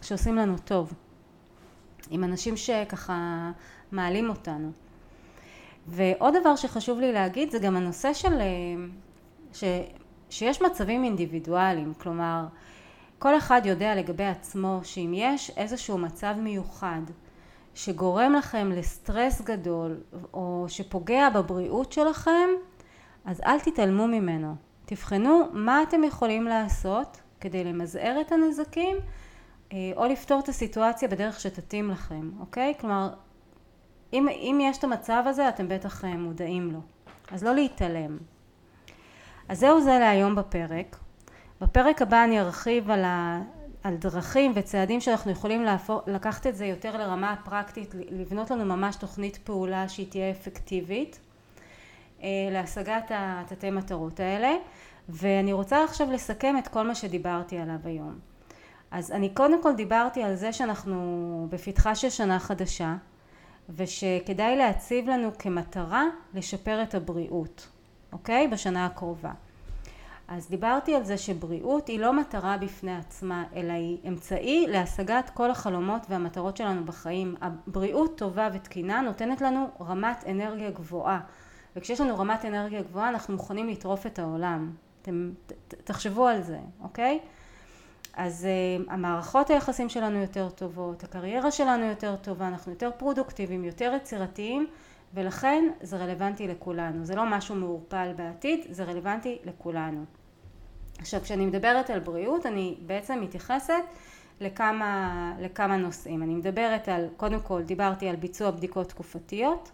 שעושים 0.02 0.36
לנו 0.36 0.56
טוב, 0.66 0.94
עם 2.10 2.24
אנשים 2.24 2.58
שככה 2.58 3.52
מעלים 3.92 4.30
אותנו. 4.30 4.72
ועוד 5.88 6.34
דבר 6.42 6.56
שחשוב 6.56 7.00
לי 7.00 7.12
להגיד 7.12 7.52
זה 7.52 7.60
גם 7.60 7.76
הנושא 7.76 8.14
של, 8.14 8.34
אה, 8.34 8.46
ש, 9.54 9.64
שיש 10.30 10.62
מצבים 10.62 11.04
אינדיבידואליים, 11.04 11.94
כלומר 11.94 12.46
כל 13.20 13.38
אחד 13.38 13.62
יודע 13.66 13.96
לגבי 13.96 14.26
עצמו 14.26 14.80
שאם 14.84 15.12
יש 15.16 15.52
איזשהו 15.58 15.98
מצב 15.98 16.36
מיוחד 16.38 17.02
שגורם 17.76 18.34
לכם 18.34 18.72
לסטרס 18.72 19.42
גדול 19.42 19.98
או 20.34 20.66
שפוגע 20.68 21.30
בבריאות 21.30 21.92
שלכם 21.92 22.50
אז 23.26 23.42
אל 23.42 23.60
תתעלמו 23.60 24.08
ממנו. 24.08 24.56
תבחנו 24.86 25.44
מה 25.54 25.84
אתם 25.84 26.04
יכולים 26.04 26.44
לעשות 26.44 27.18
כדי 27.42 27.64
למזער 27.64 28.18
את 28.22 28.32
הנזקים 28.32 28.98
או 29.74 30.06
לפתור 30.06 30.40
את 30.40 30.50
הסיטואציה 30.50 31.08
בדרך 31.08 31.40
שתתאים 31.40 31.92
לכם, 31.92 32.32
אוקיי? 32.40 32.74
כלומר, 32.80 33.10
אם, 34.14 34.28
אם 34.30 34.60
יש 34.62 34.78
את 34.78 34.84
המצב 34.84 35.24
הזה 35.26 35.50
אתם 35.50 35.68
בטח 35.68 36.06
אה, 36.06 36.18
מודעים 36.18 36.72
לו. 36.72 36.80
אז 37.32 37.44
לא 37.44 37.56
להתעלם. 37.56 38.18
אז 39.50 39.60
זהו 39.60 39.82
זה 39.82 40.00
להיום 40.00 40.36
בפרק. 40.36 40.98
בפרק 41.62 42.02
הבא 42.02 42.24
אני 42.24 42.40
ארחיב 42.40 42.92
על, 42.92 43.04
ה, 43.04 43.42
על 43.84 43.96
דרכים 43.96 44.52
וצעדים 44.56 45.02
שאנחנו 45.02 45.32
יכולים 45.32 45.64
להפור, 45.64 46.02
לקחת 46.08 46.48
את 46.48 46.56
זה 46.56 46.66
יותר 46.66 46.98
לרמה 46.98 47.34
הפרקטית, 47.34 47.96
לבנות 47.96 48.52
לנו 48.52 48.66
ממש 48.66 48.96
תוכנית 48.96 49.38
פעולה 49.38 49.90
שהיא 49.90 50.08
תהיה 50.10 50.32
אפקטיבית. 50.32 51.20
אה, 52.24 52.28
להשגת 52.52 53.12
התתי 53.16 53.70
מטרות 53.70 54.20
האלה 54.20 54.56
ואני 55.10 55.54
רוצה 55.54 55.84
עכשיו 55.84 56.12
לסכם 56.12 56.56
את 56.58 56.68
כל 56.68 56.88
מה 56.88 56.96
שדיברתי 56.96 57.58
עליו 57.58 57.80
היום. 57.84 58.20
אז 58.92 59.12
אני 59.12 59.30
קודם 59.30 59.64
כל 59.64 59.74
דיברתי 59.74 60.24
על 60.24 60.36
זה 60.36 60.54
שאנחנו 60.54 61.48
בפתחה 61.50 61.96
של 61.96 62.10
שנה 62.10 62.40
חדשה 62.40 62.96
ושכדאי 63.76 64.58
להציב 64.58 65.10
לנו 65.10 65.32
כמטרה 65.40 66.04
לשפר 66.34 66.84
את 66.84 66.96
הבריאות, 66.96 67.68
אוקיי? 68.12 68.48
בשנה 68.48 68.86
הקרובה. 68.86 69.32
אז 70.28 70.50
דיברתי 70.50 70.96
על 70.96 71.04
זה 71.04 71.18
שבריאות 71.18 71.88
היא 71.88 72.00
לא 72.00 72.14
מטרה 72.14 72.58
בפני 72.58 72.98
עצמה 72.98 73.44
אלא 73.56 73.74
היא 73.74 73.98
אמצעי 74.08 74.66
להשגת 74.68 75.32
כל 75.34 75.52
החלומות 75.52 76.02
והמטרות 76.10 76.58
שלנו 76.58 76.86
בחיים. 76.86 77.36
הבריאות 77.42 78.18
טובה 78.18 78.50
ותקינה 78.54 79.02
נותנת 79.02 79.42
לנו 79.42 79.70
רמת 79.82 80.24
אנרגיה 80.28 80.72
גבוהה 80.72 81.20
וכשיש 81.76 82.02
לנו 82.02 82.20
רמת 82.20 82.46
אנרגיה 82.46 82.82
גבוהה 82.82 83.10
אנחנו 83.10 83.34
מוכנים 83.34 83.70
לטרוף 83.70 84.06
את 84.06 84.20
העולם. 84.20 84.72
אתם 85.02 85.32
תחשבו 85.68 86.28
על 86.28 86.42
זה, 86.42 86.60
אוקיי? 86.82 87.20
אז 88.18 88.48
uh, 88.48 88.92
המערכות 88.92 89.50
היחסים 89.50 89.90
שלנו 89.90 90.20
יותר 90.22 90.50
טובות, 90.50 91.04
הקריירה 91.04 91.52
שלנו 91.52 91.86
יותר 91.86 92.16
טובה, 92.16 92.48
אנחנו 92.48 92.72
יותר 92.72 92.90
פרודוקטיביים, 92.98 93.64
יותר 93.64 93.94
יצירתיים 93.96 94.68
ולכן 95.14 95.64
זה 95.82 95.98
רלוונטי 95.98 96.48
לכולנו. 96.48 97.06
זה 97.06 97.16
לא 97.16 97.24
משהו 97.26 97.56
מעורפל 97.56 98.14
בעתיד, 98.16 98.60
זה 98.70 98.84
רלוונטי 98.84 99.38
לכולנו. 99.46 100.06
עכשיו 101.00 101.22
כשאני 101.22 101.46
מדברת 101.46 101.90
על 101.90 102.00
בריאות 102.00 102.46
אני 102.46 102.78
בעצם 102.86 103.22
מתייחסת 103.22 103.84
לכמה, 104.42 105.34
לכמה 105.40 105.78
נושאים. 105.78 106.24
אני 106.24 106.36
מדברת 106.36 106.88
על, 106.90 107.08
קודם 107.18 107.40
כל 107.40 107.62
דיברתי 107.62 108.10
על 108.10 108.16
ביצוע 108.16 108.52
בדיקות 108.52 108.90
תקופתיות, 108.90 109.72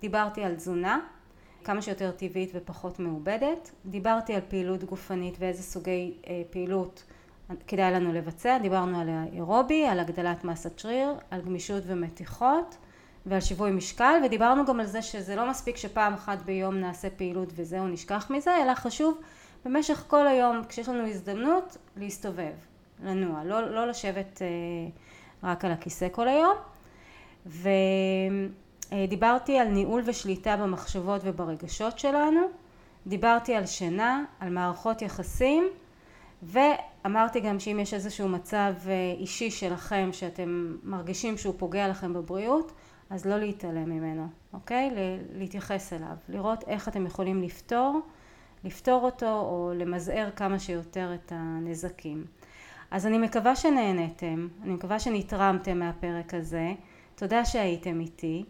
דיברתי 0.00 0.44
על 0.44 0.54
תזונה, 0.54 1.00
כמה 1.64 1.82
שיותר 1.82 2.10
טבעית 2.10 2.50
ופחות 2.54 2.98
מעובדת. 2.98 3.70
דיברתי 3.86 4.34
על 4.34 4.40
פעילות 4.48 4.84
גופנית 4.84 5.34
ואיזה 5.38 5.62
סוגי 5.62 6.14
אה, 6.26 6.42
פעילות 6.50 7.04
כדאי 7.66 7.92
לנו 7.92 8.12
לבצע. 8.12 8.58
דיברנו 8.58 9.00
על 9.00 9.08
האירובי, 9.08 9.86
על 9.86 10.00
הגדלת 10.00 10.44
מסת 10.44 10.78
שריר, 10.78 11.14
על 11.30 11.40
גמישות 11.40 11.82
ומתיחות 11.86 12.76
ועל 13.26 13.40
שיווי 13.40 13.70
משקל 13.70 14.20
ודיברנו 14.24 14.64
גם 14.66 14.80
על 14.80 14.86
זה 14.86 15.02
שזה 15.02 15.36
לא 15.36 15.50
מספיק 15.50 15.76
שפעם 15.76 16.14
אחת 16.14 16.42
ביום 16.42 16.74
נעשה 16.74 17.10
פעילות 17.10 17.48
וזהו 17.56 17.88
נשכח 17.88 18.30
מזה 18.30 18.62
אלא 18.62 18.74
חשוב 18.74 19.20
במשך 19.64 20.04
כל 20.08 20.26
היום 20.26 20.62
כשיש 20.68 20.88
לנו 20.88 21.06
הזדמנות 21.06 21.76
להסתובב, 21.96 22.52
לנוע, 23.04 23.44
לא, 23.44 23.70
לא 23.70 23.86
לשבת 23.86 24.42
אה, 24.42 24.46
רק 25.50 25.64
על 25.64 25.72
הכיסא 25.72 26.08
כל 26.12 26.28
היום 26.28 26.56
ו... 27.46 27.68
אה, 28.92 29.60
על 29.60 29.68
ניהול 29.68 30.02
ושליטה 30.04 30.56
במחשבות 30.56 31.20
וברגשות 31.24 31.98
שלנו, 31.98 32.40
דיברתי 33.06 33.54
על 33.54 33.66
שינה, 33.66 34.24
על 34.40 34.50
מערכות 34.50 35.02
יחסים 35.02 35.68
ואמרתי 37.04 37.40
גם 37.40 37.60
שאם 37.60 37.78
יש 37.80 37.94
איזשהו 37.94 38.28
מצב 38.28 38.72
אה, 38.86 39.14
אישי 39.18 39.50
שלכם 39.50 40.08
שאתם 40.12 40.76
מרגישים 40.82 41.38
שהוא 41.38 41.54
פוגע 41.58 41.88
לכם 41.88 42.12
בבריאות 42.12 42.72
אז 43.10 43.26
לא 43.26 43.38
להתעלם 43.38 43.90
ממנו, 43.90 44.26
אוקיי? 44.52 44.90
להתייחס 45.32 45.92
אליו, 45.92 46.16
לראות 46.28 46.64
איך 46.66 46.88
אתם 46.88 47.06
יכולים 47.06 47.42
לפתור, 47.42 48.00
לפתור 48.64 49.04
אותו 49.04 49.26
או 49.26 49.72
למזער 49.76 50.30
כמה 50.36 50.58
שיותר 50.58 51.14
את 51.14 51.32
הנזקים. 51.34 52.24
אז 52.90 53.06
אני 53.06 53.18
מקווה 53.18 53.56
שנהנתם, 53.56 54.48
אני 54.62 54.72
מקווה 54.72 54.98
שנתרמתם 54.98 55.78
מהפרק 55.78 56.34
הזה, 56.34 56.72
תודה 57.14 57.44
שהייתם 57.44 58.00
איתי. 58.00 58.44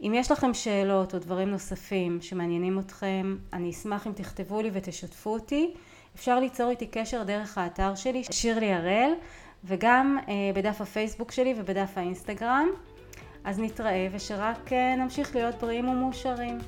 אם 0.00 0.12
יש 0.14 0.30
לכם 0.30 0.54
שאלות 0.54 1.14
או 1.14 1.18
דברים 1.18 1.48
נוספים 1.48 2.20
שמעניינים 2.20 2.78
אתכם, 2.78 3.36
אני 3.52 3.70
אשמח 3.70 4.06
אם 4.06 4.12
תכתבו 4.12 4.62
לי 4.62 4.70
ותשתפו 4.72 5.30
אותי. 5.32 5.74
אפשר 6.16 6.40
ליצור 6.40 6.70
איתי 6.70 6.86
קשר 6.86 7.22
דרך 7.22 7.58
האתר 7.58 7.94
שלי, 7.94 8.22
שירלי 8.30 8.72
הראל, 8.72 9.12
וגם 9.64 10.18
אה, 10.28 10.34
בדף 10.54 10.80
הפייסבוק 10.80 11.32
שלי 11.32 11.54
ובדף 11.58 11.90
האינסטגרם. 11.96 12.68
אז 13.44 13.58
נתראה 13.58 14.08
ושרק 14.12 14.72
אה, 14.72 14.96
נמשיך 14.96 15.36
להיות 15.36 15.54
בריאים 15.60 15.88
ומאושרים. 15.88 16.58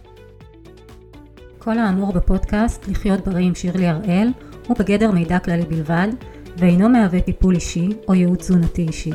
כל 1.58 1.78
האמור 1.78 2.12
בפודקאסט 2.12 2.88
לחיות 2.88 3.20
בריא 3.20 3.46
עם 3.46 3.54
שירלי 3.54 3.86
הראל 3.86 4.28
הוא 4.68 4.76
בגדר 4.78 5.10
מידע 5.10 5.38
כללי 5.38 5.64
בלבד 5.64 6.08
ואינו 6.56 6.88
מהווה 6.88 7.20
טיפול 7.20 7.54
אישי 7.54 7.88
או 8.08 8.14
ייעוץ 8.14 8.40
תזונתי 8.40 8.82
אישי. 8.82 9.10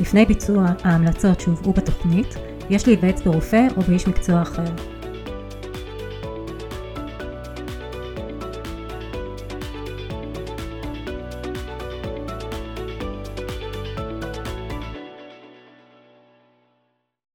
לפני 0.00 0.24
ביצוע 0.24 0.66
ההמלצות 0.84 1.40
שהובאו 1.40 1.72
בתוכנית 1.72 2.34
יש 2.70 2.86
להיוועץ 2.86 3.22
ברופא 3.22 3.66
או 3.76 3.82
באיש 3.82 4.08
מקצוע 4.08 4.42
אחר. 4.42 4.64